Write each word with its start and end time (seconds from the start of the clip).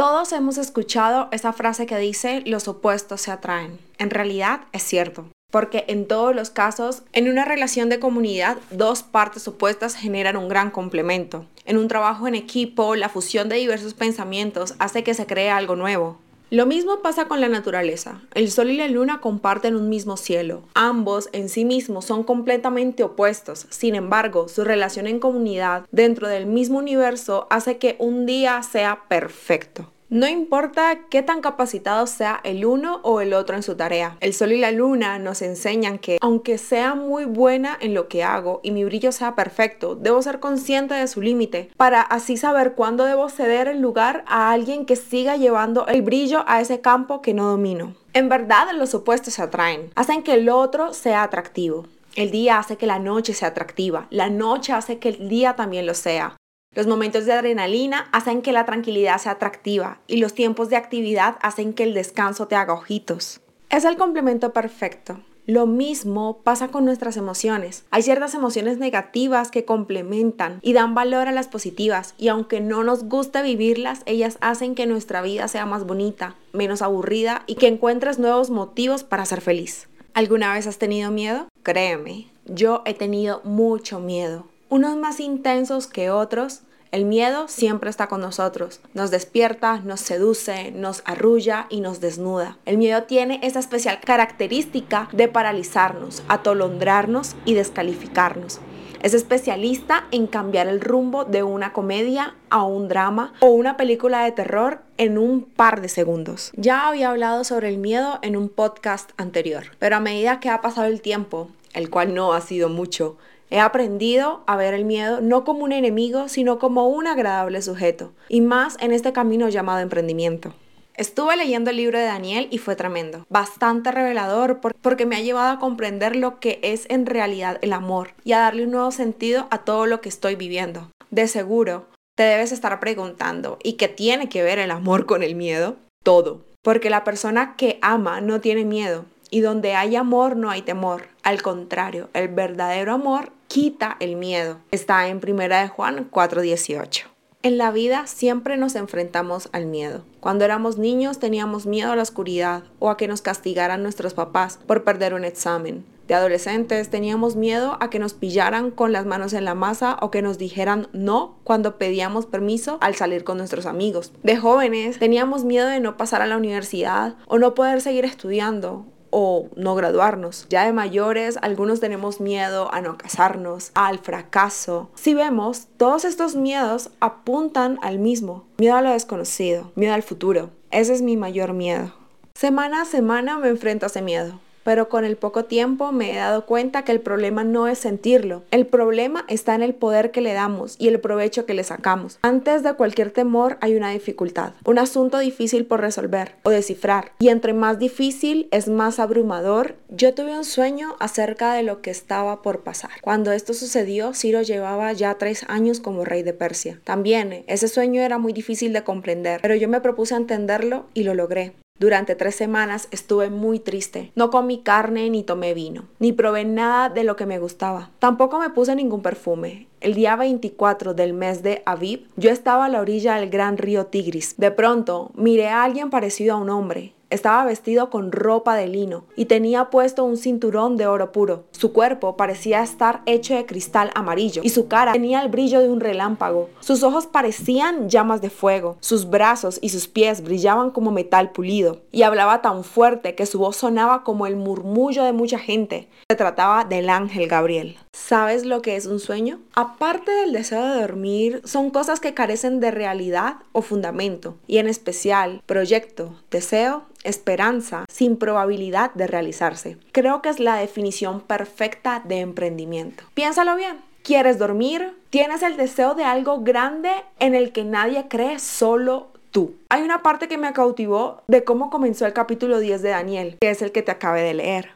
Todos 0.00 0.32
hemos 0.32 0.56
escuchado 0.56 1.28
esa 1.30 1.52
frase 1.52 1.84
que 1.84 1.98
dice 1.98 2.42
los 2.46 2.68
opuestos 2.68 3.20
se 3.20 3.32
atraen. 3.32 3.78
En 3.98 4.08
realidad 4.08 4.62
es 4.72 4.82
cierto. 4.82 5.26
Porque 5.52 5.84
en 5.88 6.08
todos 6.08 6.34
los 6.34 6.48
casos, 6.48 7.02
en 7.12 7.28
una 7.28 7.44
relación 7.44 7.90
de 7.90 8.00
comunidad, 8.00 8.56
dos 8.70 9.02
partes 9.02 9.46
opuestas 9.46 9.96
generan 9.96 10.38
un 10.38 10.48
gran 10.48 10.70
complemento. 10.70 11.44
En 11.66 11.76
un 11.76 11.88
trabajo 11.88 12.26
en 12.26 12.34
equipo, 12.34 12.96
la 12.96 13.10
fusión 13.10 13.50
de 13.50 13.56
diversos 13.56 13.92
pensamientos 13.92 14.74
hace 14.78 15.04
que 15.04 15.12
se 15.12 15.26
cree 15.26 15.50
algo 15.50 15.76
nuevo. 15.76 16.16
Lo 16.50 16.66
mismo 16.66 16.98
pasa 17.00 17.26
con 17.26 17.40
la 17.40 17.48
naturaleza. 17.48 18.22
El 18.34 18.50
sol 18.50 18.70
y 18.70 18.76
la 18.76 18.88
luna 18.88 19.20
comparten 19.20 19.76
un 19.76 19.88
mismo 19.88 20.16
cielo. 20.16 20.62
Ambos 20.74 21.28
en 21.32 21.48
sí 21.48 21.64
mismos 21.64 22.06
son 22.06 22.24
completamente 22.24 23.04
opuestos. 23.04 23.68
Sin 23.70 23.94
embargo, 23.94 24.48
su 24.48 24.64
relación 24.64 25.06
en 25.06 25.20
comunidad 25.20 25.86
dentro 25.92 26.26
del 26.26 26.46
mismo 26.46 26.78
universo 26.78 27.46
hace 27.50 27.78
que 27.78 27.94
un 28.00 28.26
día 28.26 28.60
sea 28.64 29.04
perfecto. 29.08 29.92
No 30.10 30.26
importa 30.26 31.02
qué 31.08 31.22
tan 31.22 31.40
capacitado 31.40 32.04
sea 32.08 32.40
el 32.42 32.64
uno 32.64 32.98
o 33.04 33.20
el 33.20 33.32
otro 33.32 33.54
en 33.54 33.62
su 33.62 33.76
tarea. 33.76 34.16
El 34.18 34.34
sol 34.34 34.50
y 34.50 34.58
la 34.58 34.72
luna 34.72 35.20
nos 35.20 35.40
enseñan 35.40 36.00
que, 36.00 36.18
aunque 36.20 36.58
sea 36.58 36.96
muy 36.96 37.26
buena 37.26 37.78
en 37.80 37.94
lo 37.94 38.08
que 38.08 38.24
hago 38.24 38.58
y 38.64 38.72
mi 38.72 38.82
brillo 38.82 39.12
sea 39.12 39.36
perfecto, 39.36 39.94
debo 39.94 40.20
ser 40.20 40.40
consciente 40.40 40.94
de 40.94 41.06
su 41.06 41.22
límite 41.22 41.70
para 41.76 42.02
así 42.02 42.36
saber 42.36 42.72
cuándo 42.72 43.04
debo 43.04 43.28
ceder 43.28 43.68
el 43.68 43.80
lugar 43.80 44.24
a 44.26 44.50
alguien 44.50 44.84
que 44.84 44.96
siga 44.96 45.36
llevando 45.36 45.86
el 45.86 46.02
brillo 46.02 46.42
a 46.48 46.60
ese 46.60 46.80
campo 46.80 47.22
que 47.22 47.32
no 47.32 47.46
domino. 47.46 47.94
En 48.12 48.28
verdad, 48.28 48.66
los 48.74 48.92
opuestos 48.96 49.34
se 49.34 49.42
atraen, 49.42 49.92
hacen 49.94 50.24
que 50.24 50.34
el 50.34 50.48
otro 50.48 50.92
sea 50.92 51.22
atractivo. 51.22 51.86
El 52.16 52.32
día 52.32 52.58
hace 52.58 52.76
que 52.76 52.88
la 52.88 52.98
noche 52.98 53.32
sea 53.32 53.50
atractiva, 53.50 54.08
la 54.10 54.28
noche 54.28 54.72
hace 54.72 54.98
que 54.98 55.10
el 55.10 55.28
día 55.28 55.54
también 55.54 55.86
lo 55.86 55.94
sea. 55.94 56.34
Los 56.72 56.86
momentos 56.86 57.26
de 57.26 57.32
adrenalina 57.32 58.08
hacen 58.12 58.42
que 58.42 58.52
la 58.52 58.64
tranquilidad 58.64 59.18
sea 59.18 59.32
atractiva 59.32 59.98
y 60.06 60.18
los 60.18 60.34
tiempos 60.34 60.68
de 60.68 60.76
actividad 60.76 61.36
hacen 61.42 61.72
que 61.72 61.82
el 61.82 61.94
descanso 61.94 62.46
te 62.46 62.54
haga 62.54 62.74
ojitos. 62.74 63.40
Es 63.70 63.84
el 63.84 63.96
complemento 63.96 64.52
perfecto. 64.52 65.18
Lo 65.46 65.66
mismo 65.66 66.42
pasa 66.44 66.68
con 66.68 66.84
nuestras 66.84 67.16
emociones. 67.16 67.84
Hay 67.90 68.02
ciertas 68.02 68.34
emociones 68.34 68.78
negativas 68.78 69.50
que 69.50 69.64
complementan 69.64 70.60
y 70.62 70.72
dan 70.72 70.94
valor 70.94 71.26
a 71.26 71.32
las 71.32 71.48
positivas 71.48 72.14
y 72.18 72.28
aunque 72.28 72.60
no 72.60 72.84
nos 72.84 73.02
guste 73.02 73.42
vivirlas, 73.42 74.02
ellas 74.06 74.38
hacen 74.40 74.76
que 74.76 74.86
nuestra 74.86 75.22
vida 75.22 75.48
sea 75.48 75.66
más 75.66 75.84
bonita, 75.84 76.36
menos 76.52 76.82
aburrida 76.82 77.42
y 77.48 77.56
que 77.56 77.66
encuentres 77.66 78.20
nuevos 78.20 78.48
motivos 78.50 79.02
para 79.02 79.24
ser 79.24 79.40
feliz. 79.40 79.88
¿Alguna 80.14 80.54
vez 80.54 80.68
has 80.68 80.78
tenido 80.78 81.10
miedo? 81.10 81.48
Créeme, 81.64 82.28
yo 82.46 82.82
he 82.84 82.94
tenido 82.94 83.40
mucho 83.42 83.98
miedo 83.98 84.49
unos 84.70 84.96
más 84.96 85.20
intensos 85.20 85.86
que 85.86 86.10
otros, 86.10 86.62
el 86.92 87.04
miedo 87.04 87.46
siempre 87.48 87.90
está 87.90 88.08
con 88.08 88.20
nosotros. 88.20 88.80
Nos 88.94 89.10
despierta, 89.10 89.80
nos 89.80 90.00
seduce, 90.00 90.70
nos 90.72 91.02
arrulla 91.04 91.66
y 91.70 91.80
nos 91.80 92.00
desnuda. 92.00 92.58
El 92.66 92.78
miedo 92.78 93.02
tiene 93.04 93.40
esa 93.42 93.58
especial 93.58 94.00
característica 94.00 95.08
de 95.12 95.28
paralizarnos, 95.28 96.22
atolondrarnos 96.28 97.36
y 97.44 97.54
descalificarnos. 97.54 98.60
Es 99.02 99.14
especialista 99.14 100.04
en 100.10 100.26
cambiar 100.26 100.68
el 100.68 100.80
rumbo 100.80 101.24
de 101.24 101.42
una 101.42 101.72
comedia 101.72 102.34
a 102.50 102.64
un 102.64 102.88
drama 102.88 103.32
o 103.40 103.46
una 103.48 103.76
película 103.76 104.24
de 104.24 104.32
terror 104.32 104.82
en 104.98 105.16
un 105.16 105.44
par 105.44 105.80
de 105.80 105.88
segundos. 105.88 106.52
Ya 106.54 106.86
había 106.86 107.10
hablado 107.10 107.44
sobre 107.44 107.70
el 107.70 107.78
miedo 107.78 108.18
en 108.22 108.36
un 108.36 108.48
podcast 108.48 109.12
anterior, 109.16 109.64
pero 109.78 109.96
a 109.96 110.00
medida 110.00 110.38
que 110.38 110.50
ha 110.50 110.60
pasado 110.60 110.86
el 110.86 111.00
tiempo, 111.00 111.50
el 111.72 111.88
cual 111.88 112.14
no 112.14 112.34
ha 112.34 112.40
sido 112.40 112.68
mucho, 112.68 113.16
He 113.50 113.58
aprendido 113.58 114.42
a 114.46 114.56
ver 114.56 114.74
el 114.74 114.84
miedo 114.84 115.20
no 115.20 115.44
como 115.44 115.64
un 115.64 115.72
enemigo, 115.72 116.28
sino 116.28 116.60
como 116.60 116.88
un 116.88 117.08
agradable 117.08 117.60
sujeto, 117.62 118.12
y 118.28 118.40
más 118.40 118.76
en 118.80 118.92
este 118.92 119.12
camino 119.12 119.48
llamado 119.48 119.80
emprendimiento. 119.80 120.54
Estuve 120.94 121.36
leyendo 121.36 121.70
el 121.70 121.76
libro 121.76 121.98
de 121.98 122.04
Daniel 122.04 122.46
y 122.50 122.58
fue 122.58 122.76
tremendo, 122.76 123.26
bastante 123.28 123.90
revelador 123.90 124.60
porque 124.60 125.06
me 125.06 125.16
ha 125.16 125.20
llevado 125.20 125.52
a 125.52 125.58
comprender 125.58 126.14
lo 126.14 126.38
que 126.38 126.60
es 126.62 126.86
en 126.90 127.06
realidad 127.06 127.58
el 127.62 127.72
amor 127.72 128.10
y 128.22 128.32
a 128.32 128.40
darle 128.40 128.64
un 128.64 128.72
nuevo 128.72 128.90
sentido 128.92 129.48
a 129.50 129.58
todo 129.58 129.86
lo 129.86 130.00
que 130.00 130.10
estoy 130.10 130.36
viviendo. 130.36 130.90
De 131.10 131.26
seguro, 131.26 131.86
te 132.16 132.22
debes 132.22 132.52
estar 132.52 132.78
preguntando, 132.80 133.58
¿y 133.64 133.72
qué 133.74 133.88
tiene 133.88 134.28
que 134.28 134.42
ver 134.42 134.58
el 134.58 134.70
amor 134.70 135.06
con 135.06 135.22
el 135.22 135.34
miedo? 135.34 135.76
Todo, 136.04 136.42
porque 136.62 136.90
la 136.90 137.02
persona 137.02 137.56
que 137.56 137.78
ama 137.82 138.20
no 138.20 138.40
tiene 138.40 138.64
miedo, 138.64 139.06
y 139.30 139.40
donde 139.40 139.74
hay 139.74 139.96
amor 139.96 140.36
no 140.36 140.50
hay 140.50 140.62
temor. 140.62 141.08
Al 141.22 141.42
contrario, 141.42 142.08
el 142.14 142.28
verdadero 142.28 142.94
amor 142.94 143.32
quita 143.48 143.96
el 144.00 144.16
miedo. 144.16 144.58
Está 144.70 145.08
en 145.08 145.20
Primera 145.20 145.60
de 145.60 145.68
Juan 145.68 146.08
4:18. 146.10 147.08
En 147.42 147.56
la 147.56 147.70
vida 147.70 148.06
siempre 148.06 148.56
nos 148.56 148.74
enfrentamos 148.74 149.48
al 149.52 149.66
miedo. 149.66 150.04
Cuando 150.20 150.44
éramos 150.44 150.76
niños 150.76 151.18
teníamos 151.18 151.66
miedo 151.66 151.92
a 151.92 151.96
la 151.96 152.02
oscuridad 152.02 152.64
o 152.78 152.90
a 152.90 152.96
que 152.96 153.08
nos 153.08 153.22
castigaran 153.22 153.82
nuestros 153.82 154.12
papás 154.12 154.58
por 154.66 154.84
perder 154.84 155.14
un 155.14 155.24
examen. 155.24 155.84
De 156.06 156.14
adolescentes 156.14 156.90
teníamos 156.90 157.36
miedo 157.36 157.78
a 157.80 157.88
que 157.88 157.98
nos 157.98 158.14
pillaran 158.14 158.70
con 158.70 158.92
las 158.92 159.06
manos 159.06 159.32
en 159.32 159.44
la 159.44 159.54
masa 159.54 159.96
o 160.02 160.10
que 160.10 160.22
nos 160.22 160.38
dijeran 160.38 160.88
no 160.92 161.38
cuando 161.44 161.78
pedíamos 161.78 162.26
permiso 162.26 162.78
al 162.80 162.94
salir 162.94 163.24
con 163.24 163.38
nuestros 163.38 163.64
amigos. 163.64 164.12
De 164.22 164.36
jóvenes 164.36 164.98
teníamos 164.98 165.44
miedo 165.44 165.68
de 165.68 165.80
no 165.80 165.96
pasar 165.96 166.20
a 166.20 166.26
la 166.26 166.36
universidad 166.36 167.14
o 167.26 167.38
no 167.38 167.54
poder 167.54 167.80
seguir 167.80 168.04
estudiando 168.04 168.86
o 169.10 169.48
no 169.56 169.74
graduarnos. 169.74 170.46
Ya 170.48 170.64
de 170.64 170.72
mayores, 170.72 171.38
algunos 171.42 171.80
tenemos 171.80 172.20
miedo 172.20 172.72
a 172.72 172.80
no 172.80 172.96
casarnos, 172.98 173.70
al 173.74 173.98
fracaso. 173.98 174.90
Si 174.94 175.14
vemos, 175.14 175.68
todos 175.76 176.04
estos 176.04 176.36
miedos 176.36 176.90
apuntan 177.00 177.78
al 177.82 177.98
mismo. 177.98 178.44
Miedo 178.58 178.76
a 178.76 178.82
lo 178.82 178.90
desconocido, 178.90 179.72
miedo 179.74 179.94
al 179.94 180.02
futuro. 180.02 180.50
Ese 180.70 180.94
es 180.94 181.02
mi 181.02 181.16
mayor 181.16 181.52
miedo. 181.52 181.92
Semana 182.34 182.82
a 182.82 182.84
semana 182.84 183.38
me 183.38 183.48
enfrento 183.48 183.86
a 183.86 183.88
ese 183.88 184.02
miedo 184.02 184.38
pero 184.64 184.88
con 184.88 185.04
el 185.04 185.16
poco 185.16 185.44
tiempo 185.44 185.92
me 185.92 186.12
he 186.12 186.16
dado 186.16 186.46
cuenta 186.46 186.84
que 186.84 186.92
el 186.92 187.00
problema 187.00 187.44
no 187.44 187.68
es 187.68 187.78
sentirlo, 187.78 188.42
el 188.50 188.66
problema 188.66 189.24
está 189.28 189.54
en 189.54 189.62
el 189.62 189.74
poder 189.74 190.10
que 190.10 190.20
le 190.20 190.32
damos 190.32 190.76
y 190.78 190.88
el 190.88 191.00
provecho 191.00 191.46
que 191.46 191.54
le 191.54 191.64
sacamos. 191.64 192.18
Antes 192.22 192.62
de 192.62 192.74
cualquier 192.74 193.10
temor 193.10 193.58
hay 193.60 193.76
una 193.76 193.90
dificultad, 193.90 194.52
un 194.64 194.78
asunto 194.78 195.18
difícil 195.18 195.66
por 195.66 195.80
resolver 195.80 196.34
o 196.42 196.50
descifrar, 196.50 197.12
y 197.18 197.28
entre 197.28 197.52
más 197.52 197.78
difícil 197.78 198.48
es 198.50 198.68
más 198.68 198.98
abrumador. 198.98 199.76
Yo 199.88 200.14
tuve 200.14 200.36
un 200.36 200.44
sueño 200.44 200.96
acerca 201.00 201.54
de 201.54 201.62
lo 201.62 201.82
que 201.82 201.90
estaba 201.90 202.42
por 202.42 202.60
pasar. 202.62 202.90
Cuando 203.02 203.32
esto 203.32 203.54
sucedió, 203.54 204.14
Ciro 204.14 204.42
llevaba 204.42 204.92
ya 204.92 205.14
tres 205.14 205.44
años 205.48 205.80
como 205.80 206.04
rey 206.04 206.22
de 206.22 206.32
Persia. 206.32 206.80
También 206.84 207.44
ese 207.46 207.68
sueño 207.68 208.02
era 208.02 208.18
muy 208.18 208.32
difícil 208.32 208.72
de 208.72 208.84
comprender, 208.84 209.40
pero 209.42 209.54
yo 209.54 209.68
me 209.68 209.80
propuse 209.80 210.14
entenderlo 210.14 210.86
y 210.94 211.04
lo 211.04 211.14
logré. 211.14 211.54
Durante 211.80 212.14
tres 212.14 212.34
semanas 212.34 212.88
estuve 212.90 213.30
muy 213.30 213.58
triste. 213.58 214.12
No 214.14 214.28
comí 214.28 214.58
carne 214.58 215.08
ni 215.08 215.22
tomé 215.22 215.54
vino, 215.54 215.84
ni 215.98 216.12
probé 216.12 216.44
nada 216.44 216.90
de 216.90 217.04
lo 217.04 217.16
que 217.16 217.24
me 217.24 217.38
gustaba. 217.38 217.88
Tampoco 217.98 218.38
me 218.38 218.50
puse 218.50 218.76
ningún 218.76 219.00
perfume. 219.00 219.66
El 219.80 219.94
día 219.94 220.14
24 220.14 220.92
del 220.92 221.14
mes 221.14 221.42
de 221.42 221.62
Aviv, 221.64 222.06
yo 222.16 222.30
estaba 222.30 222.66
a 222.66 222.68
la 222.68 222.82
orilla 222.82 223.14
del 223.14 223.30
gran 223.30 223.56
río 223.56 223.86
Tigris. 223.86 224.34
De 224.36 224.50
pronto, 224.50 225.10
miré 225.14 225.48
a 225.48 225.64
alguien 225.64 225.88
parecido 225.88 226.34
a 226.34 226.38
un 226.38 226.50
hombre. 226.50 226.92
Estaba 227.10 227.44
vestido 227.44 227.90
con 227.90 228.12
ropa 228.12 228.54
de 228.54 228.68
lino 228.68 229.04
y 229.16 229.24
tenía 229.24 229.68
puesto 229.68 230.04
un 230.04 230.16
cinturón 230.16 230.76
de 230.76 230.86
oro 230.86 231.10
puro. 231.10 231.44
Su 231.50 231.72
cuerpo 231.72 232.16
parecía 232.16 232.62
estar 232.62 233.02
hecho 233.04 233.34
de 233.34 233.46
cristal 233.46 233.90
amarillo 233.96 234.42
y 234.44 234.50
su 234.50 234.68
cara 234.68 234.92
tenía 234.92 235.20
el 235.20 235.28
brillo 235.28 235.60
de 235.60 235.68
un 235.68 235.80
relámpago. 235.80 236.48
Sus 236.60 236.84
ojos 236.84 237.08
parecían 237.08 237.88
llamas 237.88 238.20
de 238.20 238.30
fuego. 238.30 238.76
Sus 238.80 239.10
brazos 239.10 239.58
y 239.60 239.70
sus 239.70 239.88
pies 239.88 240.22
brillaban 240.22 240.70
como 240.70 240.92
metal 240.92 241.32
pulido 241.32 241.80
y 241.90 242.02
hablaba 242.02 242.42
tan 242.42 242.62
fuerte 242.62 243.16
que 243.16 243.26
su 243.26 243.40
voz 243.40 243.56
sonaba 243.56 244.04
como 244.04 244.28
el 244.28 244.36
murmullo 244.36 245.02
de 245.02 245.12
mucha 245.12 245.38
gente. 245.38 245.88
Se 246.08 246.16
trataba 246.16 246.64
del 246.64 246.88
ángel 246.88 247.26
Gabriel. 247.26 247.76
¿Sabes 248.10 248.44
lo 248.44 248.60
que 248.60 248.74
es 248.74 248.86
un 248.86 248.98
sueño? 248.98 249.38
Aparte 249.54 250.10
del 250.10 250.32
deseo 250.32 250.66
de 250.66 250.80
dormir, 250.80 251.42
son 251.44 251.70
cosas 251.70 252.00
que 252.00 252.12
carecen 252.12 252.58
de 252.58 252.72
realidad 252.72 253.36
o 253.52 253.62
fundamento, 253.62 254.36
y 254.48 254.58
en 254.58 254.66
especial 254.66 255.44
proyecto, 255.46 256.20
deseo, 256.28 256.82
esperanza, 257.04 257.84
sin 257.88 258.16
probabilidad 258.16 258.92
de 258.94 259.06
realizarse. 259.06 259.76
Creo 259.92 260.22
que 260.22 260.28
es 260.28 260.40
la 260.40 260.56
definición 260.56 261.20
perfecta 261.20 262.02
de 262.04 262.18
emprendimiento. 262.18 263.04
Piénsalo 263.14 263.54
bien. 263.54 263.78
¿Quieres 264.02 264.40
dormir? 264.40 264.92
¿Tienes 265.10 265.44
el 265.44 265.56
deseo 265.56 265.94
de 265.94 266.02
algo 266.02 266.40
grande 266.40 266.90
en 267.20 267.36
el 267.36 267.52
que 267.52 267.62
nadie 267.62 268.08
cree, 268.08 268.40
solo 268.40 269.06
tú? 269.30 269.54
Hay 269.68 269.82
una 269.82 270.02
parte 270.02 270.26
que 270.26 270.36
me 270.36 270.52
cautivó 270.52 271.22
de 271.28 271.44
cómo 271.44 271.70
comenzó 271.70 272.06
el 272.06 272.12
capítulo 272.12 272.58
10 272.58 272.82
de 272.82 272.88
Daniel, 272.88 273.36
que 273.40 273.50
es 273.50 273.62
el 273.62 273.70
que 273.70 273.82
te 273.82 273.92
acabé 273.92 274.22
de 274.22 274.34
leer. 274.34 274.70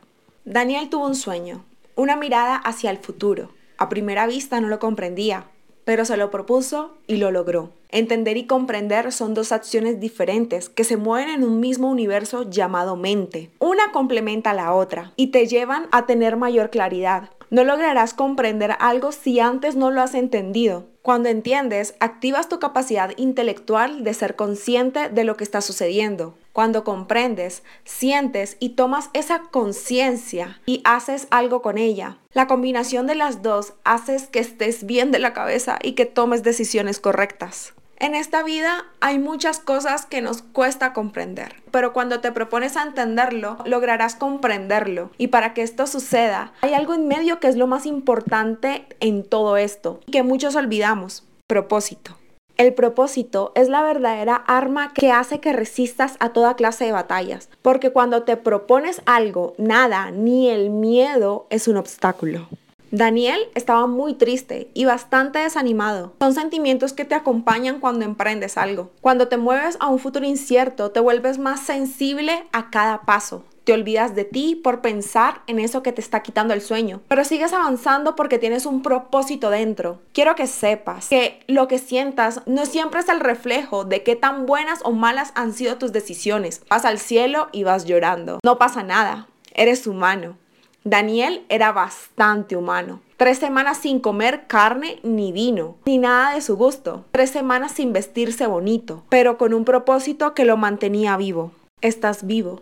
Daniel 0.45 0.89
tuvo 0.89 1.07
un 1.07 1.17
sueño, 1.17 1.65
una 1.97 2.17
mirada 2.17 2.57
hacia 2.57 2.91
el 2.91 2.99
futuro. 2.99 3.51
A 3.79 3.89
primera 3.89 4.27
vista 4.27 4.61
no 4.61 4.69
lo 4.69 4.79
comprendía, 4.79 5.47
pero 5.85 6.05
se 6.05 6.17
lo 6.17 6.31
propuso 6.31 6.95
y 7.07 7.17
lo 7.17 7.31
logró. 7.31 7.71
Entender 7.91 8.37
y 8.37 8.47
comprender 8.47 9.13
son 9.13 9.35
dos 9.35 9.53
acciones 9.53 10.01
diferentes 10.01 10.69
que 10.69 10.85
se 10.85 10.97
mueven 10.97 11.29
en 11.29 11.45
un 11.45 11.61
mismo 11.61 11.91
universo 11.91 12.51
llamado 12.51 12.97
mente. 12.97 13.51
Una 13.61 13.93
complementa 13.93 14.51
a 14.51 14.55
la 14.55 14.75
otra 14.75 15.13
y 15.17 15.29
te 15.29 15.47
llevan 15.47 15.87
a 15.93 16.07
tener 16.07 16.37
mayor 16.37 16.71
claridad. 16.71 17.31
No 17.51 17.63
lograrás 17.63 18.15
comprender 18.15 18.75
algo 18.81 19.13
si 19.13 19.39
antes 19.39 19.77
no 19.77 19.91
lo 19.91 20.01
has 20.01 20.15
entendido. 20.15 20.87
Cuando 21.03 21.29
entiendes, 21.29 21.95
activas 22.01 22.49
tu 22.49 22.59
capacidad 22.59 23.13
intelectual 23.17 24.03
de 24.03 24.15
ser 24.15 24.35
consciente 24.35 25.11
de 25.11 25.23
lo 25.23 25.37
que 25.37 25.45
está 25.45 25.61
sucediendo. 25.61 26.35
Cuando 26.55 26.85
comprendes, 26.85 27.65
sientes 27.83 28.57
y 28.61 28.71
tomas 28.71 29.11
esa 29.13 29.43
conciencia 29.51 30.61
y 30.67 30.83
haces 30.85 31.27
algo 31.33 31.63
con 31.63 31.79
ella. 31.79 32.19
La 32.33 32.47
combinación 32.47 33.09
de 33.09 33.17
las 33.17 33.43
dos 33.43 33.73
haces 33.83 34.29
que 34.29 34.39
estés 34.39 34.87
bien 34.87 35.11
de 35.11 35.19
la 35.19 35.33
cabeza 35.33 35.81
y 35.83 35.95
que 35.95 36.07
tomes 36.07 36.45
decisiones 36.45 37.01
correctas. 37.01 37.75
En 37.97 38.15
esta 38.15 38.45
vida 38.45 38.85
hay 39.01 39.19
muchas 39.19 39.59
cosas 39.59 40.07
que 40.07 40.23
nos 40.23 40.43
cuesta 40.43 40.93
comprender, 40.93 41.61
pero 41.73 41.93
cuando 41.93 42.21
te 42.21 42.31
propones 42.31 42.77
a 42.77 42.85
entenderlo, 42.85 43.57
lograrás 43.65 44.15
comprenderlo. 44.15 45.11
Y 45.19 45.29
para 45.29 45.55
que 45.55 45.63
esto 45.63 45.89
suceda, 45.89 46.53
hay 46.61 46.75
algo 46.75 46.95
en 46.95 47.09
medio 47.09 47.41
que 47.41 47.49
es 47.49 47.57
lo 47.57 47.67
más 47.67 47.85
importante 47.85 48.87
en 49.01 49.29
todo 49.29 49.57
esto, 49.57 49.99
y 50.07 50.13
que 50.13 50.23
muchos 50.23 50.55
olvidamos, 50.55 51.27
propósito. 51.49 52.17
El 52.57 52.73
propósito 52.73 53.51
es 53.57 53.69
la 53.69 53.83
verdadera 53.83 54.37
arma 54.37 54.93
que 54.93 55.11
hace 55.11 55.41
que 55.41 55.53
resistas 55.53 56.17
a 56.21 56.29
toda 56.29 56.55
clase 56.55 56.85
de 56.85 56.93
batallas, 56.93 57.49
porque 57.63 57.91
cuando 57.91 58.23
te 58.23 58.37
propones 58.37 59.03
algo, 59.07 59.55
nada, 59.59 60.13
ni 60.13 60.49
el 60.51 60.71
miedo 60.71 61.49
es 61.51 61.67
un 61.67 61.77
obstáculo. 61.77 62.47
Daniel 62.93 63.41
estaba 63.57 63.89
muy 63.89 64.15
triste 64.15 64.71
y 64.73 64.85
bastante 64.85 65.41
desanimado. 65.41 66.13
Son 66.21 66.33
sentimientos 66.33 66.93
que 66.93 67.05
te 67.05 67.17
acompañan 67.17 67.81
cuando 67.81 68.05
emprendes 68.05 68.57
algo. 68.57 68.93
Cuando 69.01 69.27
te 69.27 69.37
mueves 69.37 69.77
a 69.81 69.89
un 69.89 69.99
futuro 69.99 70.25
incierto, 70.25 70.93
te 70.93 71.01
vuelves 71.01 71.39
más 71.39 71.59
sensible 71.59 72.45
a 72.53 72.71
cada 72.71 73.01
paso. 73.01 73.43
Te 73.65 73.73
olvidas 73.73 74.15
de 74.15 74.25
ti 74.25 74.57
por 74.57 74.83
pensar 74.83 75.41
en 75.47 75.59
eso 75.59 75.83
que 75.83 75.93
te 75.93 76.03
está 76.03 76.23
quitando 76.23 76.53
el 76.53 76.61
sueño, 76.61 77.01
pero 77.09 77.25
sigues 77.25 77.55
avanzando 77.55 78.15
porque 78.15 78.39
tienes 78.39 78.67
un 78.67 78.83
propósito 78.83 79.49
dentro. 79.49 80.03
Quiero 80.13 80.35
que 80.35 80.47
sepas 80.47 81.09
que 81.09 81.41
lo 81.47 81.67
que 81.67 81.79
sientas 81.79 82.43
no 82.45 82.67
siempre 82.67 83.01
es 83.01 83.09
el 83.09 83.21
reflejo 83.21 83.85
de 83.85 84.03
qué 84.03 84.17
tan 84.17 84.45
buenas 84.45 84.81
o 84.85 84.93
malas 84.93 85.33
han 85.35 85.55
sido 85.55 85.79
tus 85.79 85.93
decisiones. 85.93 86.63
Vas 86.69 86.85
al 86.85 86.99
cielo 86.99 87.49
y 87.53 87.65
vas 87.65 87.87
llorando. 87.87 88.39
No 88.45 88.59
pasa 88.59 88.83
nada. 88.83 89.29
Eres 89.55 89.87
humano. 89.87 90.37
Daniel 90.83 91.47
era 91.49 91.73
bastante 91.73 92.57
humano. 92.57 93.01
Tres 93.17 93.39
semanas 93.39 93.79
sin 93.79 94.01
comer 94.01 94.47
carne 94.47 94.99
ni 95.03 95.33
vino, 95.33 95.77
ni 95.87 95.97
nada 95.97 96.35
de 96.35 96.43
su 96.43 96.59
gusto. 96.59 97.07
Tres 97.13 97.31
semanas 97.31 97.73
sin 97.73 97.95
vestirse 97.95 98.47
bonito, 98.47 99.05
pero 99.09 99.39
con 99.39 99.55
un 99.55 99.65
propósito 99.65 100.35
que 100.35 100.45
lo 100.45 100.59
mantenía 100.59 101.17
vivo. 101.17 101.53
Estás 101.81 102.27
vivo. 102.27 102.61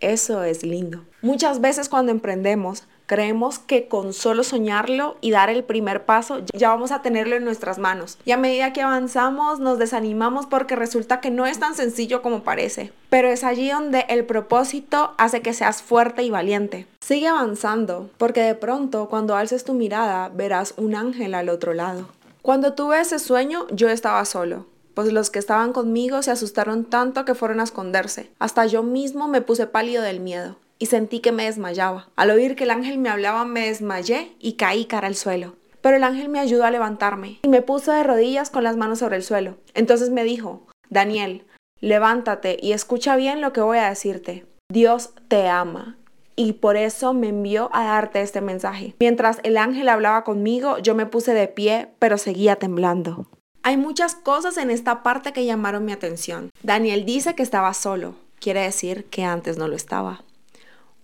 Eso 0.00 0.42
es 0.44 0.62
lindo. 0.62 1.04
Muchas 1.22 1.60
veces 1.60 1.88
cuando 1.88 2.12
emprendemos 2.12 2.84
Creemos 3.10 3.58
que 3.58 3.88
con 3.88 4.12
solo 4.12 4.44
soñarlo 4.44 5.16
y 5.20 5.32
dar 5.32 5.50
el 5.50 5.64
primer 5.64 6.04
paso 6.04 6.42
ya 6.54 6.68
vamos 6.68 6.92
a 6.92 7.02
tenerlo 7.02 7.34
en 7.34 7.44
nuestras 7.44 7.76
manos. 7.76 8.18
Y 8.24 8.30
a 8.30 8.36
medida 8.36 8.72
que 8.72 8.82
avanzamos 8.82 9.58
nos 9.58 9.80
desanimamos 9.80 10.46
porque 10.46 10.76
resulta 10.76 11.20
que 11.20 11.32
no 11.32 11.44
es 11.44 11.58
tan 11.58 11.74
sencillo 11.74 12.22
como 12.22 12.44
parece. 12.44 12.92
Pero 13.08 13.26
es 13.26 13.42
allí 13.42 13.68
donde 13.68 14.06
el 14.08 14.26
propósito 14.26 15.10
hace 15.18 15.42
que 15.42 15.54
seas 15.54 15.82
fuerte 15.82 16.22
y 16.22 16.30
valiente. 16.30 16.86
Sigue 17.00 17.26
avanzando 17.26 18.08
porque 18.16 18.42
de 18.42 18.54
pronto 18.54 19.08
cuando 19.08 19.34
alces 19.34 19.64
tu 19.64 19.74
mirada 19.74 20.28
verás 20.28 20.74
un 20.76 20.94
ángel 20.94 21.34
al 21.34 21.48
otro 21.48 21.74
lado. 21.74 22.06
Cuando 22.42 22.74
tuve 22.74 23.00
ese 23.00 23.18
sueño 23.18 23.66
yo 23.72 23.88
estaba 23.88 24.24
solo 24.24 24.66
pues 24.94 25.12
los 25.12 25.30
que 25.30 25.38
estaban 25.38 25.72
conmigo 25.72 26.22
se 26.22 26.30
asustaron 26.30 26.84
tanto 26.84 27.24
que 27.24 27.34
fueron 27.34 27.60
a 27.60 27.64
esconderse. 27.64 28.30
Hasta 28.38 28.66
yo 28.66 28.82
mismo 28.82 29.28
me 29.28 29.40
puse 29.40 29.66
pálido 29.66 30.02
del 30.02 30.20
miedo 30.20 30.56
y 30.78 30.86
sentí 30.86 31.20
que 31.20 31.32
me 31.32 31.44
desmayaba. 31.44 32.08
Al 32.16 32.30
oír 32.30 32.56
que 32.56 32.64
el 32.64 32.70
ángel 32.70 32.98
me 32.98 33.10
hablaba 33.10 33.44
me 33.44 33.66
desmayé 33.66 34.34
y 34.40 34.54
caí 34.54 34.86
cara 34.86 35.06
al 35.06 35.14
suelo. 35.14 35.56
Pero 35.80 35.96
el 35.96 36.04
ángel 36.04 36.28
me 36.28 36.40
ayudó 36.40 36.64
a 36.64 36.70
levantarme 36.70 37.38
y 37.42 37.48
me 37.48 37.62
puso 37.62 37.92
de 37.92 38.02
rodillas 38.02 38.50
con 38.50 38.64
las 38.64 38.76
manos 38.76 38.98
sobre 38.98 39.16
el 39.16 39.22
suelo. 39.22 39.56
Entonces 39.74 40.10
me 40.10 40.24
dijo, 40.24 40.66
Daniel, 40.88 41.44
levántate 41.80 42.58
y 42.60 42.72
escucha 42.72 43.16
bien 43.16 43.40
lo 43.40 43.52
que 43.52 43.60
voy 43.60 43.78
a 43.78 43.88
decirte. 43.88 44.44
Dios 44.70 45.10
te 45.28 45.48
ama 45.48 45.96
y 46.36 46.54
por 46.54 46.76
eso 46.76 47.12
me 47.12 47.28
envió 47.28 47.70
a 47.72 47.84
darte 47.84 48.20
este 48.22 48.40
mensaje. 48.40 48.94
Mientras 49.00 49.40
el 49.42 49.56
ángel 49.56 49.88
hablaba 49.88 50.24
conmigo, 50.24 50.78
yo 50.78 50.94
me 50.94 51.06
puse 51.06 51.34
de 51.34 51.48
pie, 51.48 51.88
pero 51.98 52.18
seguía 52.18 52.56
temblando. 52.56 53.26
Hay 53.62 53.76
muchas 53.76 54.14
cosas 54.14 54.56
en 54.56 54.70
esta 54.70 55.02
parte 55.02 55.32
que 55.32 55.44
llamaron 55.44 55.84
mi 55.84 55.92
atención. 55.92 56.50
Daniel 56.62 57.04
dice 57.04 57.34
que 57.34 57.42
estaba 57.42 57.74
solo. 57.74 58.14
Quiere 58.38 58.62
decir 58.62 59.04
que 59.06 59.24
antes 59.24 59.58
no 59.58 59.68
lo 59.68 59.76
estaba. 59.76 60.24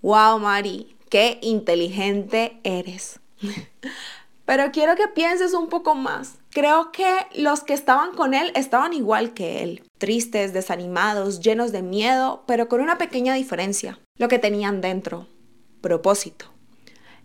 Wow, 0.01 0.39
Mari, 0.39 0.97
qué 1.11 1.39
inteligente 1.43 2.59
eres. 2.65 3.21
Pero 4.47 4.71
quiero 4.73 4.95
que 4.95 5.09
pienses 5.09 5.53
un 5.53 5.69
poco 5.69 5.95
más. 5.95 6.39
Creo 6.51 6.93
que 6.93 7.27
los 7.35 7.63
que 7.63 7.75
estaban 7.75 8.15
con 8.15 8.33
él 8.33 8.53
estaban 8.55 8.93
igual 8.95 9.35
que 9.35 9.63
él, 9.63 9.83
tristes, 9.99 10.55
desanimados, 10.55 11.41
llenos 11.41 11.73
de 11.73 11.83
miedo, 11.83 12.45
pero 12.47 12.69
con 12.69 12.81
una 12.81 12.97
pequeña 12.97 13.35
diferencia, 13.35 13.99
lo 14.17 14.29
que 14.29 14.39
tenían 14.39 14.81
dentro, 14.81 15.27
propósito. 15.83 16.56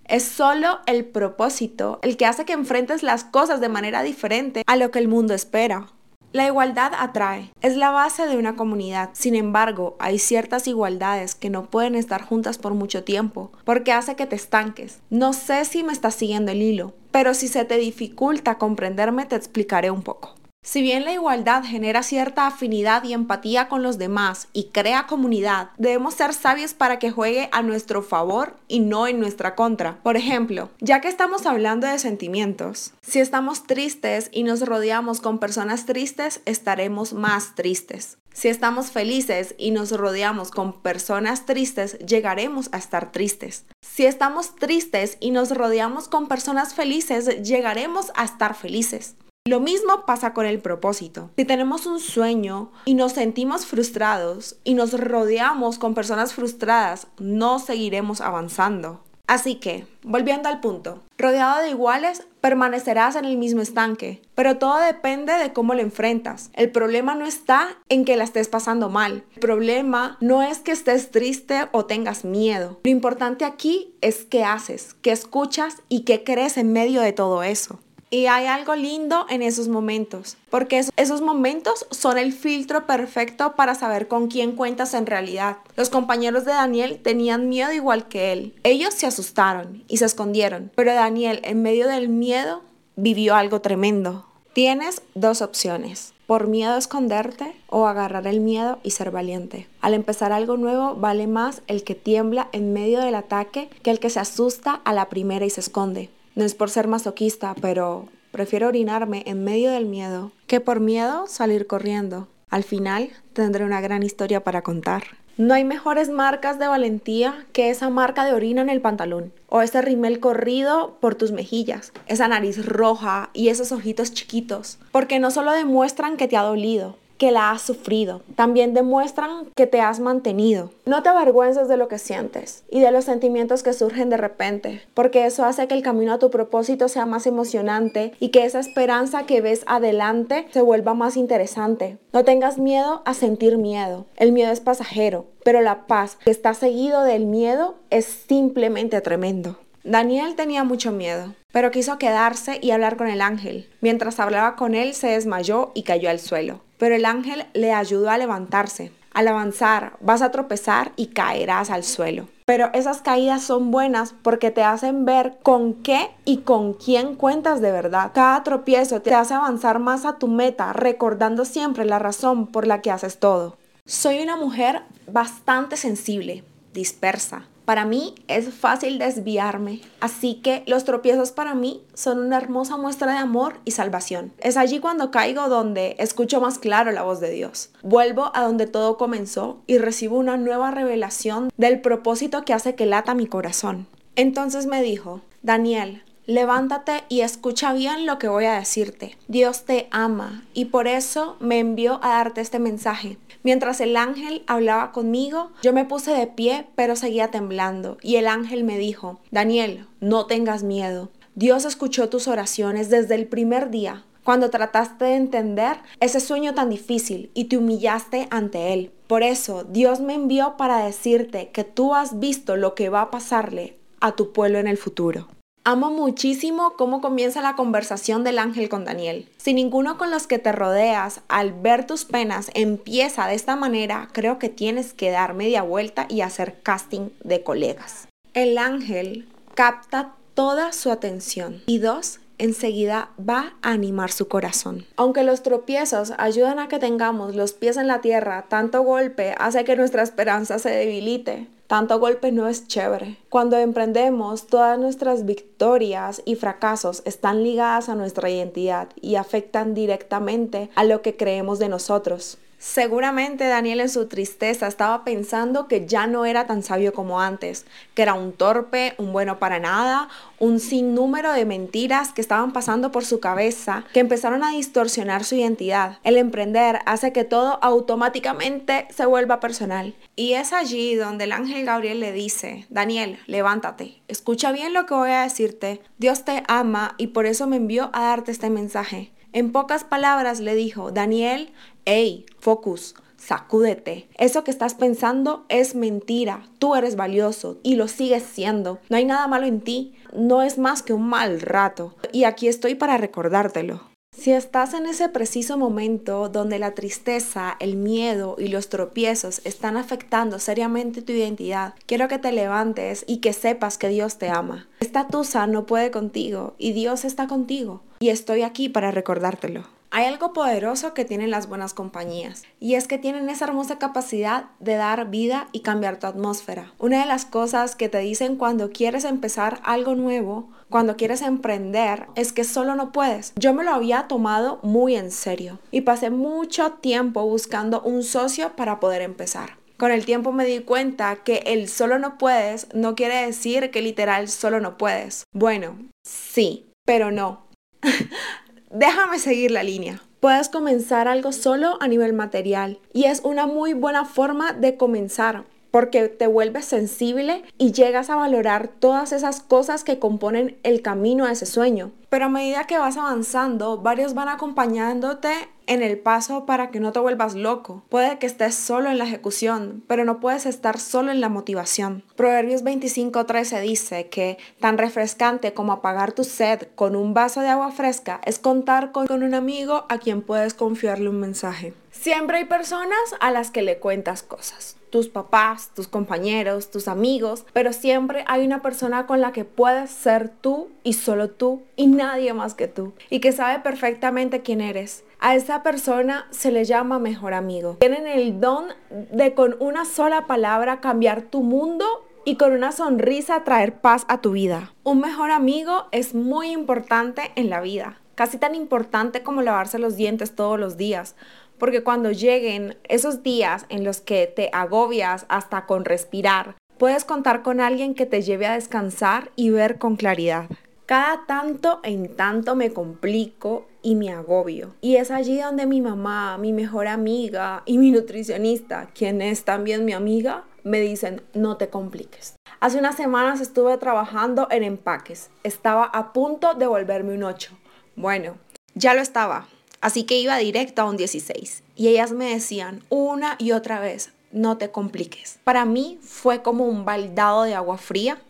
Es 0.06 0.24
solo 0.24 0.80
el 0.88 1.06
propósito 1.06 2.00
el 2.01 2.18
que 2.18 2.25
hace 2.25 2.45
que 2.45 2.53
enfrentes 2.53 3.03
las 3.03 3.24
cosas 3.24 3.62
de 3.62 3.69
manera 3.69 4.03
diferente 4.03 4.63
a 4.68 4.75
lo 4.75 4.92
que 4.92 5.00
el 5.00 5.07
mundo 5.07 5.33
espera. 5.33 5.88
La 6.33 6.48
igualdad 6.48 6.94
atrae, 6.98 7.51
es 7.62 7.75
la 7.75 7.92
base 7.92 8.25
de 8.25 8.38
una 8.38 8.56
comunidad. 8.56 9.09
Sin 9.12 9.36
embargo, 9.36 9.98
hay 10.00 10.18
ciertas 10.18 10.65
igualdades 10.65 11.36
que 11.36 11.50
no 11.50 11.65
pueden 11.65 11.95
estar 11.95 12.21
juntas 12.24 12.57
por 12.57 12.74
mucho 12.74 13.03
tiempo, 13.03 13.51
porque 13.65 13.92
hace 13.92 14.15
que 14.15 14.25
te 14.25 14.38
estanques. 14.38 15.01
No 15.09 15.33
sé 15.33 15.65
si 15.65 15.83
me 15.83 15.92
estás 15.92 16.15
siguiendo 16.15 16.53
el 16.53 16.62
hilo, 16.62 16.94
pero 17.12 17.33
si 17.33 17.50
se 17.50 17.65
te 17.65 17.77
dificulta 17.77 18.57
comprenderme, 18.57 19.25
te 19.25 19.36
explicaré 19.36 19.92
un 19.92 20.03
poco. 20.03 20.36
Si 20.63 20.84
bien 20.84 21.06
la 21.06 21.12
igualdad 21.12 21.63
genera 21.63 22.04
cierta 22.04 22.46
afinidad 22.46 23.04
y 23.04 23.13
empatía 23.13 23.68
con 23.68 23.81
los 23.81 23.98
demás 23.98 24.48
y 24.54 24.66
crea 24.66 25.08
comunidad, 25.08 25.72
debemos 25.78 26.13
ser 26.13 26.34
sabios 26.34 26.75
para 26.75 27.00
que 27.00 27.10
juegue 27.10 27.50
a 27.52 27.63
nuestro 27.63 28.04
favor 28.04 28.56
y 28.68 28.80
no 28.80 29.08
en 29.08 29.19
nuestra 29.19 29.56
contra. 29.56 29.98
Por 30.04 30.18
ejemplo, 30.18 30.69
ya 30.80 31.02
que 31.02 31.08
estamos 31.08 31.48
hablando 31.48 31.88
de 31.88 31.98
sentimientos, 31.98 32.94
si 33.02 33.19
estamos 33.19 33.63
tristes 33.63 34.30
y 34.31 34.44
nos 34.44 34.62
rodeamos 34.62 35.19
con 35.19 35.40
personas 35.40 35.88
tristes, 35.88 36.42
estaremos 36.46 37.12
más 37.12 37.56
tristes. 37.56 38.19
Si 38.31 38.48
estamos 38.48 38.92
felices 38.92 39.56
y 39.58 39.72
nos 39.72 39.92
rodeamos 39.92 40.52
con 40.52 40.81
personas 40.81 41.48
tristes, 41.48 41.98
llegaremos 42.00 42.69
a 42.72 42.78
estar 42.78 43.12
tristes. 43.12 43.66
Si 43.81 44.06
estamos 44.06 44.56
tristes 44.56 45.18
y 45.19 45.31
nos 45.31 45.50
rodeamos 45.50 46.08
con 46.08 46.28
personas 46.28 46.75
felices, 46.75 47.42
llegaremos 47.42 48.12
a 48.16 48.24
estar 48.24 48.56
felices. 48.56 49.16
Lo 49.52 49.60
mismo 49.60 50.06
pasa 50.06 50.34
con 50.34 50.46
el 50.46 50.62
propósito. 50.62 51.32
Si 51.36 51.46
tenemos 51.46 51.88
un 51.88 52.00
sueño 52.00 52.72
y 52.86 52.94
nos 52.94 53.14
sentimos 53.14 53.66
frustrados 53.66 54.58
y 54.64 54.76
nos 54.76 54.94
rodeamos 54.94 55.80
con 55.80 55.96
personas 55.96 56.34
frustradas, 56.34 57.08
no 57.18 57.58
seguiremos 57.58 58.22
avanzando. 58.22 59.04
Así 59.25 59.56
que, 59.56 59.88
volviendo 60.04 60.48
al 60.48 60.60
punto, 60.60 61.01
rodeado 61.18 61.62
de 61.62 61.72
iguales, 61.72 62.27
permanecerás 62.39 63.15
en 63.15 63.25
el 63.25 63.38
mismo 63.38 63.62
estanque, 63.62 64.22
pero 64.36 64.58
todo 64.58 64.77
depende 64.77 65.34
de 65.34 65.54
cómo 65.54 65.74
lo 65.74 65.82
enfrentas. 65.82 66.51
El 66.54 66.72
problema 66.72 67.15
no 67.15 67.25
está 67.25 67.77
en 67.89 68.06
que 68.06 68.18
la 68.18 68.25
estés 68.25 68.48
pasando 68.48 68.89
mal, 68.89 69.24
el 69.34 69.39
problema 69.39 70.18
no 70.22 70.44
es 70.44 70.60
que 70.60 70.72
estés 70.72 71.10
triste 71.12 71.68
o 71.72 71.86
tengas 71.86 72.25
miedo. 72.25 72.80
Lo 72.84 72.92
importante 72.92 73.44
aquí 73.44 73.96
es 74.01 74.24
qué 74.24 74.44
haces, 74.44 74.96
qué 75.01 75.12
escuchas 75.12 75.77
y 75.89 76.01
qué 76.01 76.24
crees 76.24 76.58
en 76.58 76.72
medio 76.74 77.01
de 77.01 77.13
todo 77.13 77.42
eso. 77.42 77.80
Y 78.13 78.25
hay 78.25 78.46
algo 78.46 78.75
lindo 78.75 79.25
en 79.30 79.41
esos 79.41 79.70
momentos, 79.70 80.36
porque 80.50 80.86
esos 80.98 81.22
momentos 81.22 81.88
son 81.91 82.18
el 82.18 82.34
filtro 82.34 82.86
perfecto 82.86 83.56
para 83.56 83.74
saber 83.74 84.10
con 84.10 84.27
quién 84.27 84.58
cuentas 84.58 84.94
en 84.94 85.06
realidad. 85.06 85.60
Los 85.77 85.89
compañeros 85.89 86.44
de 86.44 86.51
Daniel 86.51 87.00
tenían 87.01 87.48
miedo 87.48 87.72
igual 87.72 88.10
que 88.10 88.34
él. 88.34 88.53
Ellos 88.63 88.94
se 88.96 89.08
asustaron 89.08 89.86
y 89.88 89.96
se 89.96 90.06
escondieron, 90.06 90.74
pero 90.75 90.94
Daniel 90.94 91.39
en 91.46 91.62
medio 91.62 91.88
del 91.88 92.10
miedo 92.10 92.63
vivió 92.98 93.34
algo 93.36 93.62
tremendo. 93.62 94.25
Tienes 94.51 95.01
dos 95.15 95.41
opciones, 95.41 96.13
por 96.27 96.48
miedo 96.48 96.74
a 96.74 96.80
esconderte 96.80 97.56
o 97.68 97.88
agarrar 97.88 98.27
el 98.27 98.41
miedo 98.41 98.80
y 98.84 98.91
ser 98.91 99.12
valiente. 99.12 99.70
Al 99.80 99.94
empezar 99.94 100.34
algo 100.34 100.58
nuevo 100.58 100.96
vale 100.96 101.27
más 101.27 101.62
el 101.68 101.86
que 101.86 101.96
tiembla 101.96 102.50
en 102.51 102.74
medio 102.74 103.00
del 103.00 103.15
ataque 103.15 103.70
que 103.84 103.91
el 103.91 104.01
que 104.01 104.10
se 104.10 104.20
asusta 104.20 104.82
a 104.84 104.91
la 104.91 105.08
primera 105.08 105.46
y 105.46 105.50
se 105.50 105.62
esconde. 105.62 106.10
No 106.41 106.45
es 106.48 106.55
por 106.55 106.71
ser 106.71 106.88
masoquista, 106.88 107.53
pero 107.62 108.07
prefiero 108.31 108.69
orinarme 108.69 109.21
en 109.27 109.43
medio 109.43 109.69
del 109.69 109.86
miedo 109.86 110.31
que 110.48 110.60
por 110.60 110.79
miedo 110.79 111.27
salir 111.27 111.67
corriendo. 111.67 112.29
Al 112.50 112.63
final 112.63 113.12
tendré 113.33 113.63
una 113.63 113.79
gran 113.79 114.01
historia 114.01 114.43
para 114.43 114.63
contar. 114.63 115.03
No 115.38 115.53
hay 115.53 115.63
mejores 115.63 116.10
marcas 116.10 116.57
de 116.57 116.65
valentía 116.65 117.45
que 117.53 117.69
esa 117.69 117.91
marca 117.91 118.25
de 118.25 118.33
orina 118.33 118.63
en 118.63 118.71
el 118.71 118.81
pantalón 118.81 119.31
o 119.50 119.62
ese 119.62 119.83
rimel 119.83 120.19
corrido 120.19 120.98
por 121.00 121.13
tus 121.13 121.31
mejillas, 121.31 121.93
esa 122.07 122.27
nariz 122.27 122.65
roja 122.65 123.29
y 123.33 123.50
esos 123.50 123.71
ojitos 123.71 124.12
chiquitos, 124.12 124.79
porque 124.91 125.19
no 125.19 125.29
solo 125.29 125.51
demuestran 125.51 126.17
que 126.17 126.27
te 126.27 126.38
ha 126.38 126.41
dolido, 126.41 126.98
que 127.22 127.30
la 127.30 127.51
has 127.51 127.62
sufrido. 127.62 128.24
También 128.36 128.74
demuestran 128.74 129.46
que 129.56 129.68
te 129.68 129.80
has 129.80 130.00
mantenido. 130.00 130.72
No 130.88 131.04
te 131.04 131.10
avergüences 131.10 131.68
de 131.68 131.78
lo 131.78 131.88
que 131.88 132.00
sientes 132.00 132.63
y 132.72 132.80
de 132.80 132.90
los 132.90 133.06
sentimientos 133.06 133.62
que 133.62 133.74
surgen 133.74 134.10
de 134.10 134.18
repente, 134.18 134.82
porque 134.96 135.28
eso 135.28 135.46
hace 135.46 135.68
que 135.68 135.75
el 135.75 135.84
camino 135.84 136.13
a 136.13 136.18
tu 136.18 136.32
propósito 136.32 136.88
sea 136.88 137.06
más 137.06 137.28
emocionante 137.28 138.13
y 138.20 138.30
que 138.30 138.44
esa 138.44 138.60
esperanza 138.60 139.28
que 139.28 139.40
ves 139.40 139.62
adelante 139.68 140.48
se 140.50 140.63
vuelva 140.63 140.96
más 140.96 141.16
interesante. 141.16 142.00
No 142.12 142.24
tengas 142.24 142.58
miedo 142.58 143.04
a 143.06 143.13
sentir 143.13 143.60
miedo. 143.60 144.08
El 144.18 144.32
miedo 144.32 144.51
es 144.51 144.60
pasajero, 144.60 145.28
pero 145.44 145.62
la 145.62 145.86
paz 145.86 146.18
que 146.25 146.32
está 146.32 146.56
seguido 146.56 147.04
del 147.04 147.28
miedo 147.28 147.75
es 147.92 148.06
simplemente 148.06 149.00
tremendo. 149.00 149.60
Daniel 149.84 150.36
tenía 150.36 150.63
mucho 150.63 150.92
miedo, 150.92 151.36
pero 151.51 151.70
quiso 151.70 151.98
quedarse 151.98 152.60
y 152.62 152.72
hablar 152.72 152.98
con 152.98 153.08
el 153.08 153.22
ángel. 153.22 153.68
Mientras 153.80 154.20
hablaba 154.20 154.56
con 154.56 154.75
él 154.75 154.96
se 154.96 155.08
desmayó 155.08 155.72
y 155.74 155.84
cayó 155.84 156.10
al 156.10 156.20
suelo. 156.20 156.62
Pero 156.82 156.96
el 156.96 157.06
ángel 157.06 157.46
le 157.54 157.74
ayudó 157.74 158.10
a 158.10 158.18
levantarse. 158.18 158.92
Al 159.14 159.28
avanzar 159.28 159.98
vas 160.00 160.24
a 160.24 160.32
tropezar 160.32 160.94
y 160.96 161.10
caerás 161.10 161.70
al 161.70 161.84
suelo. 161.84 162.28
Pero 162.46 162.72
esas 162.74 163.04
caídas 163.04 163.44
son 163.44 163.70
buenas 163.70 164.16
porque 164.24 164.50
te 164.50 164.64
hacen 164.64 165.06
ver 165.06 165.38
con 165.44 165.76
qué 165.76 166.10
y 166.26 166.38
con 166.38 166.74
quién 166.74 167.14
cuentas 167.14 167.62
de 167.62 167.72
verdad. 167.72 168.14
Cada 168.16 168.42
tropiezo 168.42 169.00
te 169.00 169.14
hace 169.14 169.36
avanzar 169.36 169.78
más 169.78 170.06
a 170.06 170.18
tu 170.18 170.28
meta, 170.28 170.74
recordando 170.74 171.46
siempre 171.46 171.86
la 171.86 172.00
razón 172.00 172.48
por 172.48 172.66
la 172.66 172.82
que 172.82 172.90
haces 172.90 173.20
todo. 173.20 173.58
Soy 173.86 174.24
una 174.24 174.36
mujer 174.36 174.82
bastante 175.06 175.78
sensible, 175.78 176.44
dispersa, 176.74 177.44
para 177.65 177.86
mí 177.86 178.15
es 178.27 178.53
fácil 178.53 179.00
desviarme, 179.00 179.82
así 180.00 180.36
que 180.36 180.63
los 180.68 180.84
tropiezos 180.84 181.32
para 181.32 181.53
mí 181.53 181.82
son 181.94 182.20
una 182.20 182.38
hermosa 182.38 182.77
muestra 182.77 183.13
de 183.13 183.20
amor 183.20 183.60
y 183.65 183.72
salvación. 183.72 184.34
Es 184.39 184.58
allí 184.58 184.80
cuando 184.80 185.12
caigo 185.12 185.48
donde 185.50 185.96
escucho 186.00 186.41
más 186.41 186.60
claro 186.60 186.91
la 186.91 187.03
voz 187.03 187.20
de 187.20 187.32
Dios. 187.32 187.70
Vuelvo 187.84 188.32
a 188.34 188.41
donde 188.41 188.68
todo 188.68 188.98
comenzó 188.98 189.62
y 189.68 189.77
recibo 189.77 190.18
una 190.18 190.38
nueva 190.38 190.72
revelación 190.72 191.50
del 191.58 191.82
propósito 191.82 192.44
que 192.46 192.53
hace 192.53 192.75
que 192.75 192.86
lata 192.86 193.13
mi 193.13 193.27
corazón. 193.27 193.88
Entonces 194.15 194.65
me 194.65 194.82
dijo, 194.82 195.22
Daniel, 195.41 196.03
Levántate 196.27 197.03
y 197.10 197.22
escucha 197.22 197.74
bien 197.74 198.06
lo 198.06 198.20
que 198.20 198.27
voy 198.27 198.46
a 198.46 198.53
decirte. 198.53 199.18
Dios 199.27 199.65
te 199.65 199.88
ama 199.89 200.44
y 200.53 200.65
por 200.65 200.88
eso 200.88 201.36
me 201.39 201.58
envió 201.60 202.00
a 202.03 202.10
darte 202.10 202.41
este 202.41 202.60
mensaje. 202.60 203.18
Mientras 203.43 203.81
el 203.81 203.98
ángel 203.98 204.43
hablaba 204.48 204.91
conmigo, 204.91 205.51
yo 205.63 205.74
me 205.74 205.86
puse 205.86 206.12
de 206.12 206.27
pie, 206.27 206.67
pero 206.75 206.95
seguía 206.95 207.29
temblando. 207.29 207.98
Y 208.01 208.17
el 208.17 208.27
ángel 208.27 208.63
me 208.63 208.77
dijo, 208.77 209.19
Daniel, 209.31 209.88
no 210.00 210.25
tengas 210.25 210.63
miedo. 210.63 211.10
Dios 211.36 211.65
escuchó 211.65 212.10
tus 212.10 212.27
oraciones 212.27 212.89
desde 212.89 213.15
el 213.15 213.25
primer 213.25 213.71
día, 213.71 214.03
cuando 214.24 214.50
trataste 214.50 215.05
de 215.05 215.15
entender 215.15 215.77
ese 216.00 216.19
sueño 216.19 216.53
tan 216.53 216.69
difícil 216.69 217.31
y 217.33 217.45
te 217.45 217.57
humillaste 217.57 218.27
ante 218.29 218.74
él. 218.74 218.91
Por 219.07 219.24
eso 219.24 219.63
Dios 219.63 220.00
me 220.01 220.13
envió 220.13 220.55
para 220.57 220.86
decirte 220.86 221.50
que 221.51 221.63
tú 221.63 221.95
has 221.95 222.19
visto 222.19 222.55
lo 222.57 222.75
que 222.75 222.89
va 222.89 223.01
a 223.01 223.12
pasarle 223.12 223.77
a 224.00 224.15
tu 224.15 224.33
pueblo 224.33 224.60
en 224.60 224.67
el 224.67 224.77
futuro. 224.77 225.27
Amo 225.63 225.91
muchísimo 225.91 226.74
cómo 226.75 227.01
comienza 227.01 227.39
la 227.44 227.56
conversación 227.56 228.24
del 228.24 228.39
ángel 228.39 228.68
con 228.68 228.84
Daniel. 228.84 229.30
Si 229.38 229.53
ninguno 229.53 230.00
con 230.00 230.10
los 230.10 230.25
que 230.25 230.39
te 230.39 230.51
rodeas 230.51 231.22
al 231.27 231.53
ver 231.53 231.86
tus 231.86 232.03
penas 232.03 232.50
empieza 232.56 233.27
de 233.27 233.36
esta 233.36 233.56
manera, 233.56 234.10
creo 234.12 234.39
que 234.39 234.50
tienes 234.50 234.94
que 234.94 235.12
dar 235.12 235.36
media 235.36 235.62
vuelta 235.62 236.08
y 236.10 236.22
hacer 236.22 236.60
casting 236.63 237.10
de 237.24 237.44
colegas. 237.44 238.08
El 238.34 238.58
ángel 238.58 239.27
capta 239.53 240.15
toda 240.34 240.74
su 240.74 240.89
atención. 240.89 241.62
Y 241.68 241.77
dos, 241.77 242.22
enseguida 242.41 243.12
va 243.17 243.53
a 243.62 243.71
animar 243.71 244.12
su 244.12 244.27
corazón. 244.27 244.86
Aunque 244.95 245.24
los 245.24 245.43
tropiezos 245.43 246.13
ayudan 246.17 246.60
a 246.60 246.67
que 246.67 246.79
tengamos 246.79 247.36
los 247.36 247.53
pies 247.53 247.77
en 247.77 247.88
la 247.88 248.01
tierra, 248.01 248.45
tanto 248.50 248.81
golpe 248.81 249.36
hace 249.38 249.63
que 249.63 249.75
nuestra 249.75 250.01
esperanza 250.01 250.57
se 250.57 250.69
debilite. 250.69 251.48
Tanto 251.67 252.00
golpe 252.00 252.33
no 252.33 252.50
es 252.50 252.67
chévere. 252.67 253.17
Cuando 253.29 253.57
emprendemos, 253.57 254.48
todas 254.48 254.77
nuestras 254.77 255.25
victorias 255.25 256.21
y 256.25 256.36
fracasos 256.36 257.01
están 257.05 257.43
ligadas 257.43 257.88
a 257.88 257.95
nuestra 257.95 258.29
identidad 258.29 258.89
y 259.00 259.15
afectan 259.15 259.74
directamente 259.74 260.69
a 260.75 260.83
lo 260.83 261.01
que 261.01 261.15
creemos 261.15 261.60
de 261.60 261.69
nosotros. 261.69 262.39
Seguramente 262.62 263.48
Daniel 263.48 263.80
en 263.80 263.89
su 263.89 264.08
tristeza 264.08 264.68
estaba 264.68 265.03
pensando 265.03 265.68
que 265.68 265.88
ya 265.88 266.06
no 266.06 266.25
era 266.25 266.46
tan 266.46 266.62
sabio 266.62 266.94
como 266.94 267.20
antes, 267.20 267.65
que 267.96 268.03
era 268.03 268.13
un 268.13 268.34
torpe, 268.34 268.94
un 269.00 269.12
bueno 269.13 269.39
para 269.39 269.58
nada, 269.58 270.10
un 270.38 270.60
sinnúmero 270.60 271.34
de 271.34 271.46
mentiras 271.46 272.13
que 272.13 272.22
estaban 272.22 272.53
pasando 272.53 272.91
por 272.91 273.03
su 273.03 273.20
cabeza, 273.20 273.86
que 273.94 274.00
empezaron 274.00 274.44
a 274.44 274.51
distorsionar 274.51 275.24
su 275.24 275.34
identidad. 275.34 275.98
El 276.03 276.18
emprender 276.18 276.82
hace 276.86 277.12
que 277.12 277.24
todo 277.24 277.58
automáticamente 277.63 278.86
se 278.91 279.08
vuelva 279.08 279.39
personal. 279.39 279.96
Y 280.15 280.34
es 280.34 280.53
allí 280.53 280.94
donde 280.94 281.24
el 281.24 281.32
ángel 281.32 281.65
Gabriel 281.65 282.00
le 282.00 282.12
dice, 282.12 282.68
Daniel, 282.70 283.18
levántate, 283.25 284.03
escucha 284.08 284.51
bien 284.51 284.75
lo 284.75 284.86
que 284.86 284.94
voy 284.94 285.10
a 285.10 285.24
decirte, 285.24 285.82
Dios 285.98 286.25
te 286.25 286.44
ama 286.48 286.94
y 287.00 287.08
por 287.08 287.25
eso 287.25 287.48
me 287.48 287.56
envió 287.56 287.89
a 287.91 288.03
darte 288.03 288.32
este 288.32 288.51
mensaje. 288.51 289.12
En 289.34 289.53
pocas 289.53 289.86
palabras 289.86 290.41
le 290.41 290.56
dijo, 290.56 290.91
Daniel, 290.91 291.53
hey, 291.86 292.26
focus, 292.40 292.96
sacúdete. 293.18 294.08
Eso 294.18 294.44
que 294.44 294.52
estás 294.52 294.74
pensando 294.74 295.46
es 295.50 295.76
mentira. 295.76 296.48
Tú 296.60 296.76
eres 296.76 296.96
valioso 296.96 297.60
y 297.64 297.76
lo 297.76 297.88
sigues 297.88 298.24
siendo. 298.24 298.80
No 298.90 298.98
hay 298.98 299.06
nada 299.06 299.28
malo 299.28 299.46
en 299.46 299.62
ti. 299.62 299.94
No 300.14 300.42
es 300.42 300.58
más 300.58 300.84
que 300.84 300.94
un 300.94 301.08
mal 301.08 301.42
rato. 301.42 301.96
Y 302.12 302.24
aquí 302.26 302.48
estoy 302.48 302.76
para 302.76 302.98
recordártelo. 302.98 303.92
Si 304.18 304.34
estás 304.34 304.74
en 304.74 304.86
ese 304.86 305.08
preciso 305.08 305.58
momento 305.58 306.28
donde 306.28 306.60
la 306.60 306.76
tristeza, 306.76 307.56
el 307.62 307.78
miedo 307.78 308.36
y 308.38 308.50
los 308.50 308.68
tropiezos 308.68 309.40
están 309.46 309.78
afectando 309.78 310.38
seriamente 310.38 311.02
tu 311.02 311.14
identidad, 311.14 311.76
quiero 311.86 312.10
que 312.10 312.20
te 312.20 312.34
levantes 312.34 313.06
y 313.08 313.18
que 313.18 313.32
sepas 313.32 313.78
que 313.78 313.88
Dios 313.88 314.18
te 314.18 314.30
ama. 314.30 314.68
Esta 314.82 315.08
tusa 315.08 315.48
no 315.48 315.66
puede 315.66 315.92
contigo 315.92 316.56
y 316.58 316.74
Dios 316.74 317.06
está 317.06 317.28
contigo. 317.28 317.84
Y 318.00 318.10
estoy 318.10 318.42
aquí 318.42 318.68
para 318.68 318.92
recordártelo. 318.92 319.64
Hay 319.93 320.05
algo 320.05 320.31
poderoso 320.31 320.93
que 320.93 321.03
tienen 321.03 321.31
las 321.31 321.50
buenas 321.50 321.74
compañías 321.74 322.43
y 322.62 322.75
es 322.75 322.88
que 322.88 322.98
tienen 322.98 323.27
esa 323.27 323.43
hermosa 323.43 323.77
capacidad 323.77 324.45
de 324.60 324.75
dar 324.75 325.10
vida 325.10 325.50
y 325.51 325.60
cambiar 325.60 326.00
tu 326.00 326.07
atmósfera. 326.07 326.71
Una 326.79 327.01
de 327.01 327.05
las 327.05 327.25
cosas 327.25 327.75
que 327.75 327.89
te 327.89 327.98
dicen 327.98 328.38
cuando 328.38 328.71
quieres 328.71 329.03
empezar 329.03 329.60
algo 329.65 329.95
nuevo, 329.95 330.50
cuando 330.69 330.95
quieres 330.95 331.21
emprender, 331.21 332.07
es 332.15 332.31
que 332.31 332.45
solo 332.45 332.75
no 332.75 332.93
puedes. 332.93 333.33
Yo 333.36 333.53
me 333.53 333.65
lo 333.65 333.71
había 333.71 334.07
tomado 334.07 334.62
muy 334.63 334.95
en 334.95 335.12
serio 335.12 335.60
y 335.71 335.81
pasé 335.81 336.10
mucho 336.10 336.71
tiempo 336.79 337.25
buscando 337.25 337.81
un 337.81 338.03
socio 338.03 338.55
para 338.55 338.79
poder 338.79 339.01
empezar. 339.01 339.57
Con 339.75 339.91
el 339.91 340.05
tiempo 340.05 340.31
me 340.31 340.45
di 340.45 340.60
cuenta 340.60 341.17
que 341.17 341.43
el 341.48 341.67
solo 341.67 342.00
no 342.00 342.17
puedes 342.17 342.74
no 342.74 342.95
quiere 342.95 343.25
decir 343.25 343.71
que 343.71 343.81
literal 343.81 344.29
solo 344.29 344.62
no 344.62 344.77
puedes. 344.77 345.25
Bueno, 345.33 345.75
sí, 346.07 346.69
pero 346.86 347.12
no. 347.12 347.51
Déjame 348.74 349.20
seguir 349.20 349.51
la 349.51 349.63
línea. 349.63 350.01
Puedes 350.22 350.48
comenzar 350.48 351.10
algo 351.10 351.34
solo 351.34 351.78
a 351.82 351.90
nivel 351.90 352.13
material 352.13 352.80
y 352.94 353.04
es 353.04 353.20
una 353.25 353.46
muy 353.46 353.74
buena 353.74 354.06
forma 354.06 354.54
de 354.54 354.78
comenzar 354.78 355.44
porque 355.72 356.10
te 356.10 356.28
vuelves 356.28 356.66
sensible 356.66 357.44
y 357.58 357.72
llegas 357.72 358.10
a 358.10 358.16
valorar 358.16 358.68
todas 358.68 359.13
esas 359.13 359.40
cosas 359.40 359.84
que 359.84 360.00
componen 360.00 360.58
el 360.63 360.82
camino 360.82 361.25
a 361.25 361.32
ese 361.32 361.46
sueño. 361.46 361.92
Pero 362.10 362.25
a 362.25 362.30
medida 362.30 362.68
que 362.68 362.78
vas 362.78 362.98
avanzando, 362.98 363.78
varios 363.78 364.13
van 364.13 364.28
acompañándote 364.28 365.32
en 365.66 365.82
el 365.82 365.98
paso 365.98 366.46
para 366.46 366.70
que 366.70 366.82
no 366.82 366.92
te 366.92 367.00
vuelvas 367.00 367.36
loco. 367.36 367.84
Puede 367.88 368.20
que 368.20 368.25
estés 368.25 368.54
solo 368.56 368.90
en 368.90 368.98
la 368.98 369.06
ejecución, 369.06 369.82
pero 369.88 370.04
no 370.04 370.20
puedes 370.20 370.46
estar 370.46 370.78
solo 370.78 371.12
en 371.12 371.22
la 371.22 371.30
motivación. 371.30 372.04
Proverbios 372.18 372.63
25:13 372.66 373.62
dice 373.62 374.10
que 374.10 374.38
tan 374.60 374.78
refrescante 374.78 375.54
como 375.54 375.72
apagar 375.72 376.12
tu 376.12 376.25
sed 376.25 376.68
con 376.75 376.98
un 376.98 377.13
vaso 377.13 377.40
de 377.40 377.48
agua 377.48 377.72
fresca 377.72 378.20
es 378.25 378.40
contar 378.40 378.92
con, 378.92 379.10
un 379.10 379.34
amigo 379.34 379.86
a 379.88 379.98
quien 379.98 380.22
puedes 380.22 380.54
confiarle 380.54 381.10
un 381.10 381.22
mensaje. 381.22 381.74
Siempre 381.92 382.40
hay 382.40 382.46
personas 382.46 383.16
a 383.22 383.32
las 383.32 383.51
que 383.51 383.62
le 383.62 383.78
cuentas 383.78 384.24
cosas 384.24 384.75
tus 384.91 385.07
papás, 385.07 385.71
tus 385.74 385.88
compañeros, 385.88 386.69
tus 386.69 386.88
amigos, 386.88 387.45
pero 387.53 387.74
siempre 387.74 388.24
hay 388.27 388.45
una 388.45 388.62
persona 388.62 389.07
con 389.07 389.21
la 389.21 389.31
que 389.31 389.45
puedes 389.45 389.89
ser 389.89 390.29
tú 390.29 390.69
y 390.83 390.93
solo 390.93 391.29
tú 391.29 391.63
y 391.75 391.88
nadie 391.88 392.33
más 392.33 392.53
que 392.53 392.67
tú 392.67 392.93
y 393.10 393.19
que 393.19 393.31
sabe 393.31 393.60
perfectamente 393.60 394.41
quién 394.41 394.62
eres. 394.62 395.03
A 395.19 395.36
esa 395.36 395.63
persona 395.63 396.27
se 396.31 396.51
le 396.51 396.65
llama 396.65 397.00
mejor 397.00 397.33
amigo. 397.33 397.77
Tienen 397.79 398.07
el 398.07 398.39
don 398.39 398.65
de 398.89 399.33
con 399.33 399.55
una 399.60 399.86
sola 399.86 400.27
palabra 400.27 400.81
cambiar 400.81 401.21
tu 401.21 401.41
mundo 401.41 401.86
y 402.25 402.36
con 402.36 402.51
una 402.51 402.71
sonrisa 402.71 403.43
traer 403.43 403.79
paz 403.81 404.05
a 404.07 404.19
tu 404.21 404.31
vida. 404.31 404.74
Un 404.83 405.00
mejor 405.00 405.31
amigo 405.31 405.86
es 405.91 406.13
muy 406.13 406.51
importante 406.51 407.31
en 407.36 407.50
la 407.50 407.62
vida, 407.62 408.00
casi 408.15 408.38
tan 408.38 408.55
importante 408.55 409.24
como 409.24 409.41
lavarse 409.41 409.79
los 409.79 409.95
dientes 409.95 410.36
todos 410.36 410.60
los 410.60 410.77
días 410.77 411.15
porque 411.62 411.84
cuando 411.84 412.12
lleguen 412.12 412.75
esos 412.89 413.22
días 413.22 413.68
en 413.70 413.84
los 413.84 414.01
que 414.01 414.25
te 414.25 414.50
agobias 414.51 415.27
hasta 415.30 415.68
con 415.68 415.86
respirar, 415.86 416.56
puedes 416.80 417.06
contar 417.06 417.44
con 417.44 417.62
alguien 417.62 417.94
que 417.94 418.08
te 418.08 418.24
lleve 418.24 418.48
a 418.48 418.56
descansar 418.56 419.30
y 419.36 419.51
ver 419.51 419.77
con 419.77 419.96
claridad. 419.96 420.50
Cada 420.88 421.27
tanto 421.27 421.80
en 421.84 422.15
tanto 422.15 422.56
me 422.56 422.74
complico 422.74 423.68
y 423.84 423.94
mi 423.94 424.10
agobio. 424.10 424.74
Y 424.82 424.96
es 424.96 425.12
allí 425.12 425.39
donde 425.39 425.68
mi 425.68 425.82
mamá, 425.82 426.39
mi 426.39 426.51
mejor 426.51 426.88
amiga 426.88 427.62
y 427.68 427.77
mi 427.77 427.91
nutricionista, 427.91 428.89
quien 428.96 429.22
es 429.22 429.44
también 429.44 429.86
mi 429.86 429.94
amiga, 429.94 430.46
me 430.63 430.80
dicen, 430.80 431.22
no 431.36 431.58
te 431.58 431.70
compliques. 431.70 432.34
Hace 432.60 432.80
unas 432.80 432.96
semanas 432.96 433.39
estuve 433.39 433.77
trabajando 433.77 434.48
en 434.50 434.63
empaques. 434.63 435.30
Estaba 435.44 435.84
a 435.84 436.12
punto 436.12 436.56
de 436.56 436.65
volverme 436.65 437.13
un 437.13 437.22
8. 437.22 437.56
Bueno, 437.96 438.38
ya 438.74 438.96
lo 438.96 439.01
estaba. 439.01 439.46
Así 439.82 440.04
que 440.04 440.20
iba 440.20 440.38
directo 440.38 440.84
a 440.84 440.86
un 440.86 440.96
16. 440.96 441.64
Y 441.76 441.88
ellas 441.88 442.12
me 442.12 442.26
decían 442.26 442.84
una 442.90 443.36
y 443.40 443.52
otra 443.52 443.80
vez, 443.80 444.12
no 444.32 444.58
te 444.58 444.72
compliques. 444.72 445.40
Para 445.44 445.66
mí 445.66 446.00
fue 446.02 446.44
como 446.44 446.66
un 446.66 446.86
baldado 446.86 447.44
de 447.44 447.56
agua 447.56 447.78
fría 447.78 448.22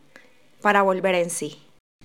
para 0.62 0.81
volver 0.81 1.15
en 1.15 1.29
sí. 1.29 1.62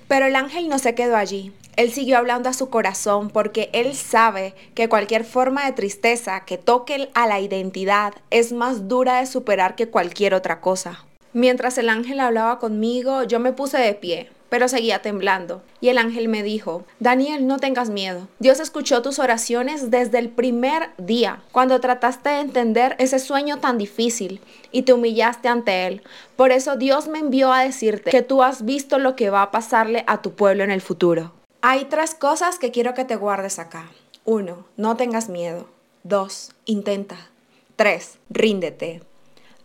Pero 0.09 0.26
el 0.26 0.37
ángel 0.37 0.69
no 0.69 0.79
se 0.79 0.95
quedó 0.95 1.17
allí. 1.17 1.53
Él 1.76 1.93
siguió 1.93 2.17
hablando 2.19 2.49
a 2.49 2.55
su 2.55 2.71
corazón 2.71 3.29
porque 3.31 3.71
él 3.73 3.95
sabe 3.95 4.55
que 4.75 4.88
cualquier 4.88 5.25
forma 5.25 5.67
de 5.67 5.73
tristeza 5.73 6.45
que 6.45 6.59
toque 6.59 7.11
a 7.15 7.26
la 7.26 7.41
identidad 7.41 8.15
es 8.31 8.53
más 8.53 8.88
dura 8.88 9.21
de 9.21 9.26
superar 9.26 9.75
que 9.75 9.88
cualquier 9.88 10.35
otra 10.35 10.61
cosa. 10.61 11.05
Mientras 11.33 11.76
el 11.76 11.91
ángel 11.91 12.21
hablaba 12.21 12.59
conmigo, 12.59 13.25
yo 13.25 13.41
me 13.41 13.53
puse 13.53 13.76
de 13.76 13.93
pie, 13.95 14.31
pero 14.49 14.69
seguía 14.69 15.03
temblando. 15.03 15.62
Y 15.81 15.88
el 15.88 15.99
ángel 15.99 16.29
me 16.29 16.43
dijo, 16.43 16.85
Daniel, 17.00 17.47
no 17.47 17.59
tengas 17.59 17.91
miedo. 17.91 18.29
Dios 18.38 18.61
escuchó 18.61 19.03
tus 19.03 19.19
oraciones 19.19 19.91
desde 19.91 20.19
el 20.19 20.29
primer 20.29 20.91
día, 20.99 21.43
cuando 21.53 21.81
trataste 21.81 22.31
de 22.31 22.41
entender 22.41 22.97
ese 22.99 23.19
sueño 23.19 23.59
tan 23.59 23.79
difícil 23.79 24.41
y 24.73 24.83
te 24.83 24.93
humillaste 24.93 25.49
ante 25.49 25.87
él. 25.87 26.03
Por 26.37 26.53
eso 26.53 26.76
Dios 26.76 27.09
me 27.09 27.19
envió 27.19 27.53
a 27.53 27.65
decirte 27.65 28.11
que 28.11 28.23
tú 28.23 28.43
has 28.43 28.65
visto 28.65 28.99
lo 28.99 29.17
que 29.17 29.31
va 29.31 29.43
a 29.43 29.50
pasarle 29.50 30.05
a 30.07 30.23
tu 30.23 30.33
pueblo 30.33 30.65
en 30.65 30.71
el 30.71 30.81
futuro. 30.81 31.33
Hay 31.62 31.87
tres 31.87 32.15
cosas 32.15 32.59
que 32.59 32.71
quiero 32.71 32.95
que 32.95 33.05
te 33.05 33.17
guardes 33.17 33.59
acá. 33.59 33.91
Uno, 34.25 34.67
no 34.76 34.97
tengas 34.97 35.29
miedo. 35.29 35.69
Dos, 36.03 36.53
intenta. 36.65 37.17
Tres, 37.75 38.19
ríndete. 38.31 39.03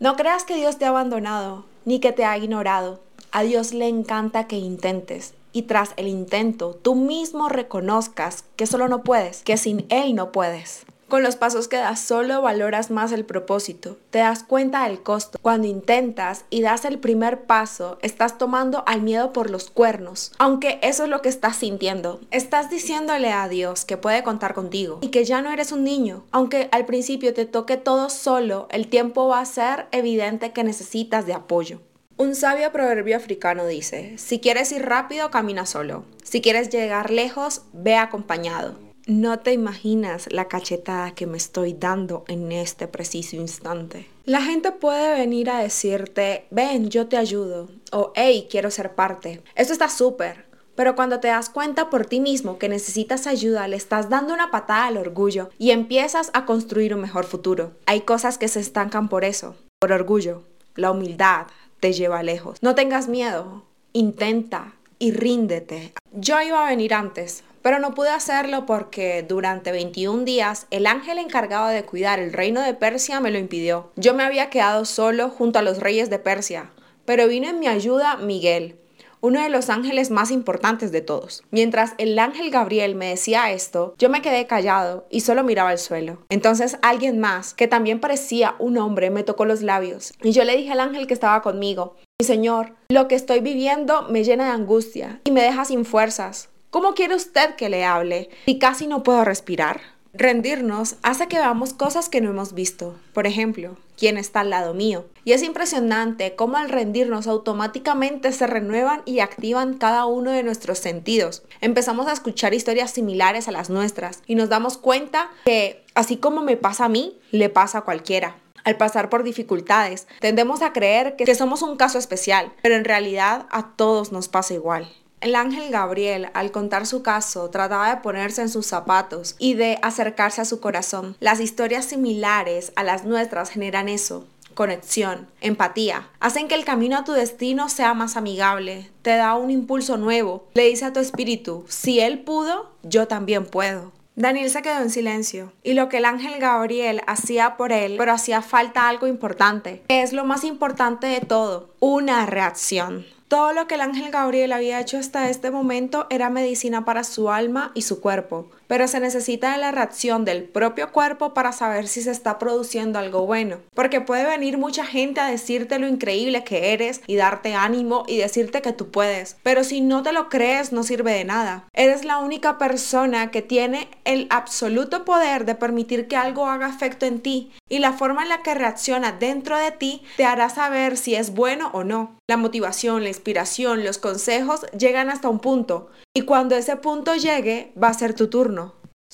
No 0.00 0.16
creas 0.16 0.44
que 0.44 0.56
Dios 0.56 0.78
te 0.78 0.84
ha 0.84 0.88
abandonado, 0.88 1.64
ni 1.84 2.00
que 2.00 2.10
te 2.10 2.24
ha 2.24 2.36
ignorado. 2.36 3.00
A 3.34 3.44
Dios 3.44 3.72
le 3.72 3.88
encanta 3.88 4.46
que 4.46 4.58
intentes 4.58 5.32
y 5.54 5.62
tras 5.62 5.94
el 5.96 6.06
intento 6.06 6.74
tú 6.74 6.94
mismo 6.94 7.48
reconozcas 7.48 8.44
que 8.56 8.66
solo 8.66 8.88
no 8.88 9.02
puedes, 9.02 9.42
que 9.42 9.56
sin 9.56 9.86
Él 9.88 10.14
no 10.14 10.32
puedes. 10.32 10.84
Con 11.08 11.22
los 11.22 11.36
pasos 11.36 11.66
que 11.66 11.78
das 11.78 12.00
solo 12.00 12.42
valoras 12.42 12.90
más 12.90 13.10
el 13.10 13.24
propósito, 13.24 13.96
te 14.10 14.18
das 14.18 14.44
cuenta 14.44 14.86
del 14.86 15.02
costo. 15.02 15.38
Cuando 15.40 15.66
intentas 15.66 16.44
y 16.50 16.60
das 16.60 16.84
el 16.84 16.98
primer 16.98 17.44
paso, 17.44 17.98
estás 18.02 18.36
tomando 18.36 18.82
al 18.86 19.00
miedo 19.00 19.32
por 19.32 19.48
los 19.48 19.70
cuernos, 19.70 20.32
aunque 20.38 20.78
eso 20.82 21.04
es 21.04 21.08
lo 21.08 21.22
que 21.22 21.30
estás 21.30 21.56
sintiendo. 21.56 22.20
Estás 22.30 22.68
diciéndole 22.68 23.32
a 23.32 23.48
Dios 23.48 23.86
que 23.86 23.96
puede 23.96 24.22
contar 24.22 24.52
contigo 24.52 24.98
y 25.00 25.08
que 25.08 25.24
ya 25.24 25.40
no 25.40 25.50
eres 25.50 25.72
un 25.72 25.84
niño. 25.84 26.24
Aunque 26.32 26.68
al 26.70 26.84
principio 26.84 27.32
te 27.32 27.46
toque 27.46 27.78
todo 27.78 28.10
solo, 28.10 28.68
el 28.70 28.88
tiempo 28.88 29.28
va 29.28 29.40
a 29.40 29.46
ser 29.46 29.86
evidente 29.90 30.52
que 30.52 30.64
necesitas 30.64 31.24
de 31.24 31.32
apoyo. 31.32 31.80
Un 32.22 32.36
sabio 32.36 32.70
proverbio 32.70 33.16
africano 33.16 33.66
dice, 33.66 34.16
si 34.16 34.38
quieres 34.38 34.70
ir 34.70 34.84
rápido, 34.84 35.32
camina 35.32 35.66
solo. 35.66 36.04
Si 36.22 36.40
quieres 36.40 36.68
llegar 36.68 37.10
lejos, 37.10 37.62
ve 37.72 37.96
acompañado. 37.96 38.76
No 39.08 39.40
te 39.40 39.52
imaginas 39.52 40.30
la 40.30 40.46
cachetada 40.46 41.16
que 41.16 41.26
me 41.26 41.36
estoy 41.36 41.72
dando 41.72 42.22
en 42.28 42.52
este 42.52 42.86
preciso 42.86 43.34
instante. 43.34 44.06
La 44.24 44.40
gente 44.40 44.70
puede 44.70 45.18
venir 45.18 45.50
a 45.50 45.58
decirte, 45.58 46.46
ven, 46.52 46.90
yo 46.90 47.08
te 47.08 47.16
ayudo, 47.16 47.68
o 47.90 48.12
hey, 48.14 48.46
quiero 48.48 48.70
ser 48.70 48.94
parte. 48.94 49.42
Esto 49.56 49.72
está 49.72 49.88
súper, 49.88 50.44
pero 50.76 50.94
cuando 50.94 51.18
te 51.18 51.26
das 51.26 51.50
cuenta 51.50 51.90
por 51.90 52.06
ti 52.06 52.20
mismo 52.20 52.56
que 52.56 52.68
necesitas 52.68 53.26
ayuda, 53.26 53.66
le 53.66 53.74
estás 53.74 54.10
dando 54.10 54.32
una 54.32 54.52
patada 54.52 54.86
al 54.86 54.96
orgullo 54.96 55.50
y 55.58 55.72
empiezas 55.72 56.30
a 56.34 56.44
construir 56.44 56.94
un 56.94 57.00
mejor 57.00 57.24
futuro. 57.24 57.72
Hay 57.86 58.02
cosas 58.02 58.38
que 58.38 58.46
se 58.46 58.60
estancan 58.60 59.08
por 59.08 59.24
eso, 59.24 59.56
por 59.80 59.90
orgullo. 59.90 60.44
La 60.74 60.90
humildad 60.90 61.48
te 61.82 61.92
lleva 61.92 62.22
lejos. 62.22 62.62
No 62.62 62.76
tengas 62.76 63.08
miedo, 63.08 63.64
intenta 63.92 64.74
y 65.00 65.10
ríndete. 65.10 65.92
Yo 66.12 66.40
iba 66.40 66.64
a 66.64 66.70
venir 66.70 66.94
antes, 66.94 67.42
pero 67.60 67.80
no 67.80 67.92
pude 67.92 68.10
hacerlo 68.10 68.66
porque 68.66 69.24
durante 69.28 69.72
21 69.72 70.22
días 70.22 70.68
el 70.70 70.86
ángel 70.86 71.18
encargado 71.18 71.66
de 71.66 71.82
cuidar 71.82 72.20
el 72.20 72.32
reino 72.32 72.60
de 72.60 72.74
Persia 72.74 73.18
me 73.18 73.32
lo 73.32 73.38
impidió. 73.38 73.90
Yo 73.96 74.14
me 74.14 74.22
había 74.22 74.48
quedado 74.48 74.84
solo 74.84 75.28
junto 75.28 75.58
a 75.58 75.62
los 75.62 75.80
reyes 75.80 76.08
de 76.08 76.20
Persia, 76.20 76.70
pero 77.04 77.26
vino 77.26 77.48
en 77.48 77.58
mi 77.58 77.66
ayuda 77.66 78.16
Miguel, 78.16 78.76
uno 79.22 79.40
de 79.40 79.48
los 79.48 79.70
ángeles 79.70 80.10
más 80.10 80.30
importantes 80.32 80.90
de 80.90 81.00
todos. 81.00 81.44
Mientras 81.52 81.94
el 81.96 82.18
ángel 82.18 82.50
Gabriel 82.50 82.96
me 82.96 83.06
decía 83.06 83.52
esto, 83.52 83.94
yo 83.96 84.10
me 84.10 84.20
quedé 84.20 84.46
callado 84.46 85.06
y 85.10 85.20
solo 85.20 85.44
miraba 85.44 85.70
al 85.70 85.78
suelo. 85.78 86.18
Entonces 86.28 86.76
alguien 86.82 87.20
más, 87.20 87.54
que 87.54 87.68
también 87.68 88.00
parecía 88.00 88.56
un 88.58 88.76
hombre, 88.78 89.10
me 89.10 89.22
tocó 89.22 89.44
los 89.44 89.62
labios 89.62 90.12
y 90.22 90.32
yo 90.32 90.44
le 90.44 90.56
dije 90.56 90.72
al 90.72 90.80
ángel 90.80 91.06
que 91.06 91.14
estaba 91.14 91.40
conmigo, 91.40 91.94
mi 92.20 92.26
Señor, 92.26 92.74
lo 92.88 93.06
que 93.06 93.14
estoy 93.14 93.40
viviendo 93.40 94.08
me 94.10 94.24
llena 94.24 94.46
de 94.46 94.50
angustia 94.50 95.20
y 95.24 95.30
me 95.30 95.42
deja 95.42 95.64
sin 95.64 95.84
fuerzas. 95.84 96.48
¿Cómo 96.70 96.94
quiere 96.94 97.14
usted 97.14 97.54
que 97.54 97.68
le 97.68 97.84
hable 97.84 98.30
si 98.46 98.58
casi 98.58 98.86
no 98.86 99.02
puedo 99.02 99.24
respirar? 99.24 99.80
Rendirnos 100.14 100.96
hace 101.02 101.26
que 101.26 101.38
veamos 101.38 101.72
cosas 101.72 102.10
que 102.10 102.20
no 102.20 102.28
hemos 102.28 102.52
visto. 102.52 102.94
Por 103.14 103.26
ejemplo, 103.26 103.78
quién 103.96 104.18
está 104.18 104.40
al 104.40 104.50
lado 104.50 104.74
mío. 104.74 105.06
Y 105.24 105.32
es 105.32 105.42
impresionante 105.42 106.34
cómo 106.36 106.58
al 106.58 106.68
rendirnos 106.68 107.26
automáticamente 107.26 108.30
se 108.32 108.46
renuevan 108.46 109.00
y 109.06 109.20
activan 109.20 109.78
cada 109.78 110.04
uno 110.04 110.30
de 110.30 110.42
nuestros 110.42 110.78
sentidos. 110.78 111.44
Empezamos 111.62 112.08
a 112.08 112.12
escuchar 112.12 112.52
historias 112.52 112.90
similares 112.90 113.48
a 113.48 113.52
las 113.52 113.70
nuestras 113.70 114.22
y 114.26 114.34
nos 114.34 114.50
damos 114.50 114.76
cuenta 114.76 115.30
que 115.46 115.82
así 115.94 116.18
como 116.18 116.42
me 116.42 116.58
pasa 116.58 116.84
a 116.84 116.90
mí, 116.90 117.18
le 117.30 117.48
pasa 117.48 117.78
a 117.78 117.82
cualquiera. 117.82 118.36
Al 118.64 118.76
pasar 118.76 119.08
por 119.08 119.22
dificultades, 119.22 120.06
tendemos 120.20 120.60
a 120.60 120.74
creer 120.74 121.16
que 121.16 121.34
somos 121.34 121.62
un 121.62 121.76
caso 121.76 121.98
especial, 121.98 122.52
pero 122.62 122.76
en 122.76 122.84
realidad 122.84 123.46
a 123.50 123.74
todos 123.76 124.12
nos 124.12 124.28
pasa 124.28 124.52
igual. 124.52 124.88
El 125.22 125.36
ángel 125.36 125.70
Gabriel, 125.70 126.30
al 126.34 126.50
contar 126.50 126.84
su 126.84 127.04
caso, 127.04 127.48
trataba 127.48 127.94
de 127.94 128.00
ponerse 128.00 128.42
en 128.42 128.48
sus 128.48 128.66
zapatos 128.66 129.36
y 129.38 129.54
de 129.54 129.78
acercarse 129.80 130.40
a 130.40 130.44
su 130.44 130.58
corazón. 130.58 131.16
Las 131.20 131.38
historias 131.38 131.84
similares 131.84 132.72
a 132.74 132.82
las 132.82 133.04
nuestras 133.04 133.48
generan 133.48 133.88
eso, 133.88 134.26
conexión, 134.54 135.28
empatía, 135.40 136.08
hacen 136.18 136.48
que 136.48 136.56
el 136.56 136.64
camino 136.64 136.98
a 136.98 137.04
tu 137.04 137.12
destino 137.12 137.68
sea 137.68 137.94
más 137.94 138.16
amigable, 138.16 138.90
te 139.02 139.10
da 139.10 139.36
un 139.36 139.52
impulso 139.52 139.96
nuevo, 139.96 140.48
le 140.54 140.64
dice 140.64 140.86
a 140.86 140.92
tu 140.92 140.98
espíritu, 140.98 141.64
si 141.68 142.00
él 142.00 142.18
pudo, 142.18 142.72
yo 142.82 143.06
también 143.06 143.46
puedo. 143.46 143.92
Daniel 144.16 144.50
se 144.50 144.60
quedó 144.60 144.82
en 144.82 144.90
silencio 144.90 145.52
y 145.62 145.74
lo 145.74 145.88
que 145.88 145.98
el 145.98 146.04
ángel 146.04 146.40
Gabriel 146.40 147.00
hacía 147.06 147.56
por 147.56 147.70
él, 147.70 147.94
pero 147.96 148.12
hacía 148.12 148.42
falta 148.42 148.88
algo 148.88 149.06
importante, 149.06 149.84
que 149.86 150.02
es 150.02 150.12
lo 150.12 150.24
más 150.24 150.42
importante 150.42 151.06
de 151.06 151.20
todo, 151.20 151.70
una 151.78 152.26
reacción. 152.26 153.06
Todo 153.32 153.54
lo 153.54 153.66
que 153.66 153.76
el 153.76 153.80
ángel 153.80 154.10
Gabriel 154.10 154.52
había 154.52 154.78
hecho 154.78 154.98
hasta 154.98 155.30
este 155.30 155.50
momento 155.50 156.06
era 156.10 156.28
medicina 156.28 156.84
para 156.84 157.02
su 157.02 157.30
alma 157.30 157.72
y 157.74 157.80
su 157.80 157.98
cuerpo, 157.98 158.50
pero 158.72 158.88
se 158.88 159.00
necesita 159.00 159.52
de 159.52 159.58
la 159.58 159.70
reacción 159.70 160.24
del 160.24 160.44
propio 160.44 160.92
cuerpo 160.92 161.34
para 161.34 161.52
saber 161.52 161.88
si 161.88 162.00
se 162.00 162.10
está 162.10 162.38
produciendo 162.38 162.98
algo 162.98 163.26
bueno, 163.26 163.58
porque 163.74 164.00
puede 164.00 164.24
venir 164.24 164.56
mucha 164.56 164.86
gente 164.86 165.20
a 165.20 165.26
decirte 165.26 165.78
lo 165.78 165.86
increíble 165.86 166.42
que 166.42 166.72
eres 166.72 167.02
y 167.06 167.16
darte 167.16 167.54
ánimo 167.54 168.04
y 168.08 168.16
decirte 168.16 168.62
que 168.62 168.72
tú 168.72 168.90
puedes, 168.90 169.36
pero 169.42 169.62
si 169.62 169.82
no 169.82 170.02
te 170.02 170.14
lo 170.14 170.30
crees 170.30 170.72
no 170.72 170.84
sirve 170.84 171.12
de 171.12 171.26
nada. 171.26 171.66
Eres 171.74 172.06
la 172.06 172.16
única 172.16 172.56
persona 172.56 173.30
que 173.30 173.42
tiene 173.42 173.88
el 174.06 174.26
absoluto 174.30 175.04
poder 175.04 175.44
de 175.44 175.54
permitir 175.54 176.08
que 176.08 176.16
algo 176.16 176.46
haga 176.46 176.70
efecto 176.70 177.04
en 177.04 177.20
ti 177.20 177.52
y 177.68 177.78
la 177.78 177.92
forma 177.92 178.22
en 178.22 178.30
la 178.30 178.42
que 178.42 178.54
reacciona 178.54 179.12
dentro 179.12 179.58
de 179.58 179.72
ti 179.72 180.02
te 180.16 180.24
hará 180.24 180.48
saber 180.48 180.96
si 180.96 181.14
es 181.14 181.34
bueno 181.34 181.68
o 181.74 181.84
no. 181.84 182.16
La 182.26 182.38
motivación, 182.38 183.02
la 183.02 183.10
inspiración, 183.10 183.84
los 183.84 183.98
consejos 183.98 184.64
llegan 184.78 185.10
hasta 185.10 185.28
un 185.28 185.40
punto 185.40 185.90
y 186.14 186.22
cuando 186.22 186.54
ese 186.56 186.76
punto 186.76 187.16
llegue 187.16 187.72
va 187.82 187.88
a 187.88 187.94
ser 187.94 188.14
tu 188.14 188.28
turno. 188.28 188.61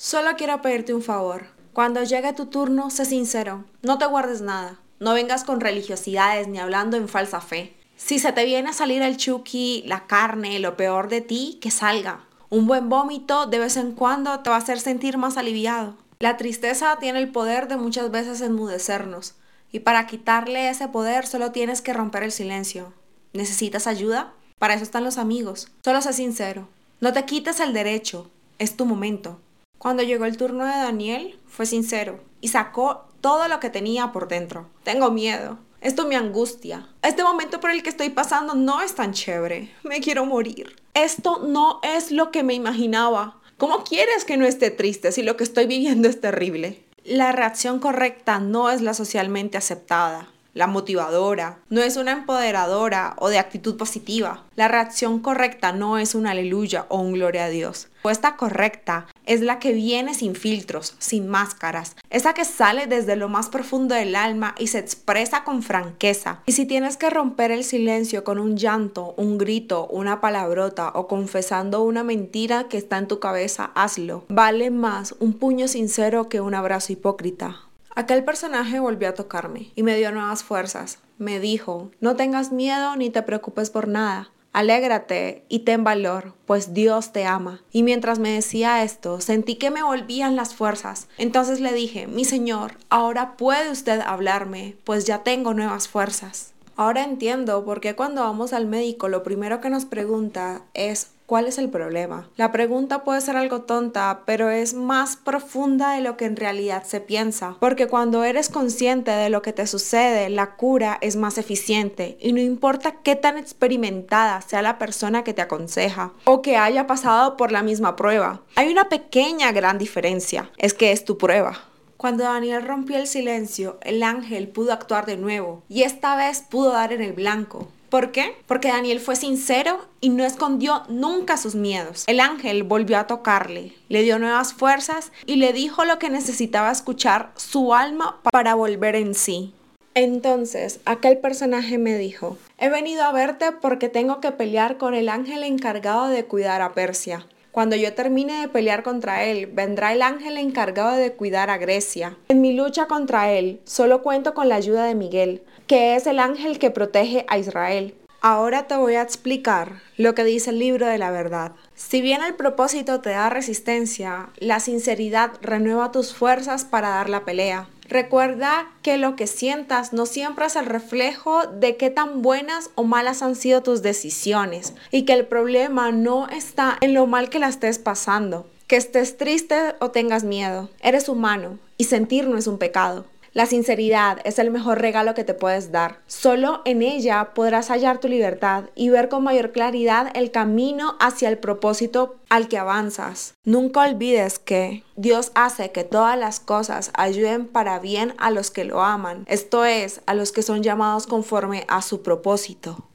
Solo 0.01 0.37
quiero 0.37 0.61
pedirte 0.61 0.93
un 0.93 1.01
favor. 1.01 1.47
Cuando 1.73 2.01
llegue 2.05 2.31
tu 2.31 2.45
turno, 2.45 2.89
sé 2.89 3.03
sincero, 3.03 3.65
no 3.81 3.97
te 3.97 4.05
guardes 4.05 4.39
nada, 4.39 4.79
no 5.01 5.13
vengas 5.13 5.43
con 5.43 5.59
religiosidades 5.59 6.47
ni 6.47 6.57
hablando 6.57 6.95
en 6.95 7.09
falsa 7.09 7.41
fe. 7.41 7.75
Si 7.97 8.17
se 8.17 8.31
te 8.31 8.45
viene 8.45 8.69
a 8.69 8.73
salir 8.73 9.01
el 9.01 9.17
chuki, 9.17 9.83
la 9.85 10.07
carne, 10.07 10.57
lo 10.59 10.77
peor 10.77 11.09
de 11.09 11.19
ti, 11.19 11.59
que 11.61 11.69
salga. 11.69 12.23
Un 12.49 12.65
buen 12.65 12.87
vómito 12.87 13.45
de 13.45 13.59
vez 13.59 13.75
en 13.75 13.91
cuando 13.91 14.39
te 14.39 14.49
va 14.49 14.55
a 14.55 14.59
hacer 14.59 14.79
sentir 14.79 15.17
más 15.17 15.35
aliviado. 15.35 15.97
La 16.19 16.37
tristeza 16.37 16.95
tiene 17.01 17.19
el 17.19 17.29
poder 17.29 17.67
de 17.67 17.75
muchas 17.75 18.09
veces 18.09 18.39
enmudecernos, 18.39 19.35
y 19.69 19.79
para 19.79 20.07
quitarle 20.07 20.69
ese 20.69 20.87
poder 20.87 21.27
solo 21.27 21.51
tienes 21.51 21.81
que 21.81 21.91
romper 21.91 22.23
el 22.23 22.31
silencio. 22.31 22.93
¿Necesitas 23.33 23.85
ayuda? 23.85 24.31
Para 24.59 24.75
eso 24.75 24.83
están 24.83 25.03
los 25.03 25.17
amigos. 25.17 25.67
Solo 25.83 26.01
sé 26.01 26.13
sincero. 26.13 26.69
No 27.01 27.11
te 27.11 27.25
quites 27.25 27.59
el 27.59 27.73
derecho. 27.73 28.31
Es 28.59 28.77
tu 28.77 28.85
momento. 28.85 29.41
Cuando 29.79 30.03
llegó 30.03 30.25
el 30.25 30.35
turno 30.35 30.65
de 30.65 30.71
Daniel, 30.71 31.39
fue 31.47 31.65
sincero 31.65 32.19
y 32.41 32.49
sacó 32.49 33.05
todo 33.21 33.47
lo 33.47 33.61
que 33.61 33.69
tenía 33.69 34.11
por 34.11 34.27
dentro. 34.27 34.69
Tengo 34.83 35.09
miedo. 35.09 35.57
Esto 35.79 36.05
me 36.05 36.17
angustia. 36.17 36.89
Este 37.01 37.23
momento 37.23 37.61
por 37.61 37.71
el 37.71 37.81
que 37.81 37.89
estoy 37.89 38.09
pasando 38.09 38.55
no 38.55 38.81
es 38.81 38.93
tan 38.93 39.13
chévere. 39.13 39.73
Me 39.83 40.01
quiero 40.01 40.25
morir. 40.25 40.75
Esto 40.93 41.39
no 41.47 41.79
es 41.81 42.11
lo 42.11 42.29
que 42.29 42.43
me 42.43 42.53
imaginaba. 42.53 43.39
¿Cómo 43.57 43.85
quieres 43.85 44.25
que 44.25 44.35
no 44.35 44.45
esté 44.45 44.69
triste 44.69 45.13
si 45.13 45.23
lo 45.23 45.37
que 45.37 45.45
estoy 45.45 45.65
viviendo 45.65 46.09
es 46.09 46.19
terrible? 46.19 46.83
La 47.05 47.31
reacción 47.31 47.79
correcta 47.79 48.39
no 48.39 48.69
es 48.69 48.81
la 48.81 48.93
socialmente 48.93 49.57
aceptada 49.57 50.27
la 50.53 50.67
motivadora, 50.67 51.59
no 51.69 51.81
es 51.81 51.97
una 51.97 52.11
empoderadora 52.11 53.15
o 53.17 53.29
de 53.29 53.39
actitud 53.39 53.77
positiva. 53.77 54.43
La 54.55 54.67
reacción 54.67 55.19
correcta 55.19 55.71
no 55.71 55.97
es 55.97 56.15
un 56.15 56.27
aleluya 56.27 56.85
o 56.89 56.99
un 56.99 57.13
gloria 57.13 57.45
a 57.45 57.49
Dios. 57.49 57.87
La 57.89 57.95
respuesta 58.11 58.37
correcta 58.37 59.07
es 59.25 59.41
la 59.41 59.59
que 59.59 59.73
viene 59.73 60.13
sin 60.13 60.33
filtros, 60.33 60.95
sin 60.99 61.27
máscaras, 61.27 61.97
esa 62.09 62.33
que 62.33 62.45
sale 62.45 62.87
desde 62.87 63.17
lo 63.17 63.27
más 63.27 63.49
profundo 63.49 63.93
del 63.93 64.15
alma 64.15 64.55
y 64.57 64.67
se 64.67 64.79
expresa 64.79 65.43
con 65.43 65.63
franqueza. 65.63 66.39
Y 66.45 66.53
si 66.53 66.65
tienes 66.65 66.95
que 66.95 67.09
romper 67.09 67.51
el 67.51 67.65
silencio 67.65 68.23
con 68.23 68.39
un 68.39 68.55
llanto, 68.55 69.13
un 69.17 69.37
grito, 69.37 69.85
una 69.87 70.21
palabrota 70.21 70.91
o 70.95 71.07
confesando 71.07 71.83
una 71.83 72.03
mentira 72.03 72.69
que 72.69 72.77
está 72.77 72.97
en 72.97 73.07
tu 73.07 73.19
cabeza, 73.19 73.71
hazlo. 73.75 74.23
Vale 74.29 74.71
más 74.71 75.15
un 75.19 75.33
puño 75.33 75.67
sincero 75.67 76.29
que 76.29 76.39
un 76.39 76.55
abrazo 76.55 76.93
hipócrita. 76.93 77.68
Aquel 77.95 78.23
personaje 78.23 78.79
volvió 78.79 79.09
a 79.09 79.13
tocarme 79.13 79.71
y 79.75 79.83
me 79.83 79.97
dio 79.97 80.11
nuevas 80.11 80.43
fuerzas. 80.43 80.99
Me 81.17 81.39
dijo, 81.39 81.91
no 81.99 82.15
tengas 82.15 82.51
miedo 82.51 82.95
ni 82.95 83.09
te 83.09 83.21
preocupes 83.23 83.69
por 83.69 83.87
nada. 83.87 84.31
Alégrate 84.51 85.45
y 85.47 85.59
ten 85.59 85.83
valor, 85.83 86.33
pues 86.45 86.73
Dios 86.73 87.11
te 87.11 87.25
ama. 87.25 87.61
Y 87.71 87.83
mientras 87.83 88.17
me 88.17 88.31
decía 88.31 88.83
esto, 88.83 89.21
sentí 89.21 89.55
que 89.55 89.69
me 89.69 89.83
volvían 89.83 90.35
las 90.35 90.55
fuerzas. 90.55 91.07
Entonces 91.17 91.59
le 91.59 91.71
dije, 91.71 92.07
mi 92.07 92.25
Señor, 92.25 92.73
ahora 92.89 93.37
puede 93.37 93.69
usted 93.69 94.01
hablarme, 94.01 94.75
pues 94.85 95.05
ya 95.05 95.23
tengo 95.23 95.53
nuevas 95.53 95.87
fuerzas. 95.87 96.53
Ahora 96.75 97.03
entiendo 97.03 97.65
por 97.65 97.81
qué 97.81 97.95
cuando 97.95 98.21
vamos 98.21 98.53
al 98.53 98.65
médico 98.65 99.09
lo 99.09 99.21
primero 99.21 99.59
que 99.59 99.69
nos 99.69 99.85
pregunta 99.85 100.61
es 100.73 101.11
¿Cuál 101.29 101.45
es 101.45 101.59
el 101.59 101.69
problema? 101.69 102.27
La 102.37 102.51
pregunta 102.51 103.03
puede 103.03 103.21
ser 103.21 103.37
algo 103.37 103.61
tonta, 103.61 104.23
pero 104.25 104.49
es 104.49 104.73
más 104.73 105.15
profunda 105.15 105.91
de 105.91 106.01
lo 106.01 106.17
que 106.17 106.25
en 106.25 106.35
realidad 106.35 106.83
se 106.85 107.01
piensa, 107.01 107.55
porque 107.59 107.85
cuando 107.85 108.23
eres 108.23 108.49
consciente 108.49 109.11
de 109.11 109.29
lo 109.29 109.43
que 109.43 109.53
te 109.53 109.67
sucede, 109.67 110.29
la 110.29 110.55
cura 110.55 110.97
es 111.01 111.17
más 111.17 111.37
eficiente 111.37 112.17
y 112.19 112.33
no 112.33 112.39
importa 112.39 113.03
qué 113.03 113.15
tan 113.15 113.37
experimentada 113.37 114.41
sea 114.41 114.63
la 114.63 114.79
persona 114.79 115.23
que 115.23 115.35
te 115.35 115.43
aconseja 115.43 116.13
o 116.25 116.41
que 116.41 116.57
haya 116.57 116.87
pasado 116.87 117.37
por 117.37 117.51
la 117.51 117.61
misma 117.61 117.95
prueba. 117.95 118.41
Hay 118.55 118.71
una 118.71 118.89
pequeña 118.89 119.51
gran 119.51 119.77
diferencia, 119.77 120.49
es 120.57 120.73
que 120.73 120.91
es 120.91 121.05
tu 121.05 121.19
prueba. 121.19 121.59
Cuando 121.97 122.23
Daniel 122.23 122.65
rompió 122.65 122.97
el 122.97 123.05
silencio, 123.05 123.77
el 123.83 124.01
ángel 124.01 124.47
pudo 124.47 124.73
actuar 124.73 125.05
de 125.05 125.17
nuevo 125.17 125.61
y 125.69 125.83
esta 125.83 126.15
vez 126.15 126.41
pudo 126.49 126.71
dar 126.71 126.91
en 126.91 127.03
el 127.03 127.13
blanco. 127.13 127.67
¿Por 127.89 128.11
qué? 128.11 128.35
Porque 128.45 128.67
Daniel 128.67 128.99
fue 128.99 129.15
sincero 129.15 129.85
y 129.99 130.09
no 130.09 130.23
escondió 130.23 130.83
nunca 130.89 131.37
sus 131.37 131.55
miedos. 131.55 132.03
El 132.07 132.19
ángel 132.19 132.63
volvió 132.63 132.99
a 132.99 133.07
tocarle, 133.07 133.73
le 133.87 134.03
dio 134.03 134.19
nuevas 134.19 134.53
fuerzas 134.53 135.11
y 135.25 135.37
le 135.37 135.53
dijo 135.53 135.85
lo 135.85 135.97
que 135.97 136.11
necesitaba 136.11 136.71
escuchar 136.71 137.31
su 137.35 137.73
alma 137.73 138.19
para 138.31 138.53
volver 138.53 138.95
en 138.95 139.15
sí. 139.15 139.53
Entonces 139.95 140.79
aquel 140.85 141.17
personaje 141.17 141.79
me 141.79 141.97
dijo, 141.97 142.37
he 142.59 142.69
venido 142.69 143.03
a 143.03 143.11
verte 143.11 143.51
porque 143.51 143.89
tengo 143.89 144.21
que 144.21 144.31
pelear 144.31 144.77
con 144.77 144.93
el 144.93 145.09
ángel 145.09 145.43
encargado 145.43 146.07
de 146.07 146.25
cuidar 146.25 146.61
a 146.61 146.73
Persia. 146.73 147.25
Cuando 147.51 147.75
yo 147.75 147.93
termine 147.93 148.41
de 148.41 148.47
pelear 148.47 148.83
contra 148.83 149.23
él, 149.23 149.47
vendrá 149.47 149.91
el 149.91 150.03
ángel 150.03 150.37
encargado 150.37 150.95
de 150.95 151.13
cuidar 151.13 151.49
a 151.49 151.57
Grecia. 151.57 152.17
En 152.27 152.41
mi 152.41 152.53
lucha 152.53 152.85
contra 152.85 153.31
él, 153.31 153.59
solo 153.63 154.03
cuento 154.03 154.35
con 154.35 154.49
la 154.49 154.55
ayuda 154.55 154.85
de 154.85 154.93
Miguel, 154.93 155.43
que 155.65 155.95
es 155.95 156.05
el 156.05 156.19
ángel 156.19 156.59
que 156.59 156.69
protege 156.69 157.25
a 157.27 157.39
Israel. 157.39 157.95
Ahora 158.21 158.67
te 158.67 158.75
voy 158.75 158.95
a 158.95 159.01
explicar 159.01 159.81
lo 159.95 160.13
que 160.13 160.25
dice 160.25 160.49
el 160.49 160.59
libro 160.59 160.85
de 160.85 160.97
la 160.97 161.09
verdad. 161.09 161.53
Si 161.73 162.01
bien 162.01 162.21
el 162.21 162.35
propósito 162.35 162.99
te 162.99 163.11
da 163.11 163.29
resistencia, 163.29 164.29
la 164.37 164.59
sinceridad 164.59 165.31
renueva 165.41 165.91
tus 165.91 166.13
fuerzas 166.13 166.65
para 166.65 166.89
dar 166.89 167.09
la 167.09 167.23
pelea. 167.23 167.69
Recuerda 167.89 168.69
que 168.83 168.99
lo 168.99 169.15
que 169.15 169.25
sientas 169.25 169.93
no 169.93 170.05
siempre 170.05 170.45
es 170.45 170.55
el 170.55 170.67
reflejo 170.67 171.47
de 171.47 171.75
qué 171.75 171.89
tan 171.89 172.21
buenas 172.21 172.69
o 172.75 172.83
malas 172.83 173.23
han 173.23 173.35
sido 173.35 173.63
tus 173.63 173.81
decisiones 173.81 174.75
y 174.91 175.05
que 175.05 175.13
el 175.13 175.25
problema 175.25 175.91
no 175.91 176.27
está 176.27 176.77
en 176.81 176.93
lo 176.93 177.07
mal 177.07 177.31
que 177.31 177.39
la 177.39 177.49
estés 177.49 177.79
pasando. 177.79 178.47
Que 178.67 178.75
estés 178.75 179.17
triste 179.17 179.73
o 179.79 179.89
tengas 179.89 180.23
miedo. 180.23 180.69
Eres 180.81 181.09
humano 181.09 181.57
y 181.77 181.85
sentir 181.85 182.27
no 182.27 182.37
es 182.37 182.45
un 182.45 182.59
pecado. 182.59 183.07
La 183.33 183.45
sinceridad 183.45 184.19
es 184.23 184.39
el 184.39 184.49
mejor 184.49 184.81
regalo 184.81 185.13
que 185.13 185.23
te 185.23 185.33
puedes 185.33 185.71
dar. 185.71 185.99
Solo 186.07 186.61
en 186.65 186.81
ella 186.81 187.33
podrás 187.35 187.69
hallar 187.69 187.99
tu 187.99 188.07
libertad 188.07 188.65
y 188.75 188.89
ver 188.89 189.07
con 189.07 189.23
mayor 189.23 189.51
claridad 189.51 190.11
el 190.15 190.31
camino 190.31 190.95
hacia 190.99 191.29
el 191.29 191.37
propósito 191.37 192.17
al 192.29 192.47
que 192.47 192.57
avanzas. 192.57 193.33
Nunca 193.45 193.81
olvides 193.81 194.39
que 194.39 194.83
Dios 194.95 195.31
hace 195.35 195.71
que 195.71 195.83
todas 195.83 196.17
las 196.17 196.39
cosas 196.39 196.91
ayuden 196.95 197.47
para 197.47 197.79
bien 197.79 198.15
a 198.17 198.31
los 198.31 198.51
que 198.51 198.63
lo 198.63 198.81
aman, 198.81 199.25
esto 199.27 199.65
es, 199.65 200.01
a 200.05 200.13
los 200.13 200.31
que 200.31 200.41
son 200.41 200.63
llamados 200.63 201.07
conforme 201.07 201.65
a 201.67 201.81
su 201.81 202.01
propósito. 202.01 202.85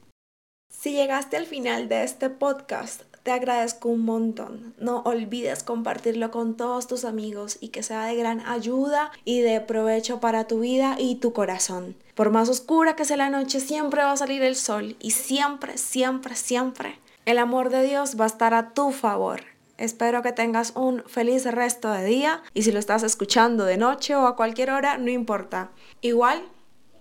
Si 0.69 0.91
llegaste 0.91 1.37
al 1.37 1.45
final 1.45 1.89
de 1.89 2.03
este 2.03 2.29
podcast, 2.29 3.01
te 3.25 3.31
agradezco 3.31 3.89
un 3.89 4.05
montón. 4.05 4.75
No 4.77 4.99
olvides 4.99 5.63
compartirlo 5.63 6.29
con 6.29 6.55
todos 6.55 6.85
tus 6.85 7.05
amigos 7.05 7.57
y 7.59 7.69
que 7.69 7.81
sea 7.81 8.05
de 8.05 8.15
gran 8.15 8.39
ayuda 8.41 9.11
y 9.23 9.41
de 9.41 9.61
provecho 9.61 10.19
para 10.19 10.45
tu 10.45 10.59
vida 10.59 10.97
y 10.99 11.15
tu 11.15 11.33
corazón. 11.33 11.95
Por 12.13 12.29
más 12.29 12.49
oscura 12.49 12.95
que 12.95 13.03
sea 13.03 13.17
la 13.17 13.31
noche, 13.31 13.61
siempre 13.61 14.03
va 14.03 14.11
a 14.11 14.17
salir 14.17 14.43
el 14.43 14.55
sol 14.55 14.95
y 14.99 15.09
siempre, 15.09 15.79
siempre, 15.79 16.35
siempre 16.35 16.99
el 17.25 17.39
amor 17.39 17.71
de 17.71 17.81
Dios 17.81 18.15
va 18.19 18.25
a 18.25 18.27
estar 18.27 18.53
a 18.53 18.75
tu 18.75 18.91
favor. 18.91 19.41
Espero 19.79 20.21
que 20.21 20.31
tengas 20.31 20.73
un 20.75 21.03
feliz 21.07 21.45
resto 21.45 21.89
de 21.89 22.05
día 22.05 22.43
y 22.53 22.61
si 22.61 22.71
lo 22.71 22.77
estás 22.77 23.01
escuchando 23.01 23.65
de 23.65 23.77
noche 23.77 24.15
o 24.15 24.27
a 24.27 24.35
cualquier 24.35 24.69
hora, 24.69 24.99
no 24.99 25.09
importa. 25.09 25.71
Igual, 26.01 26.43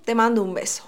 te 0.06 0.14
mando 0.14 0.42
un 0.42 0.54
beso. 0.54 0.84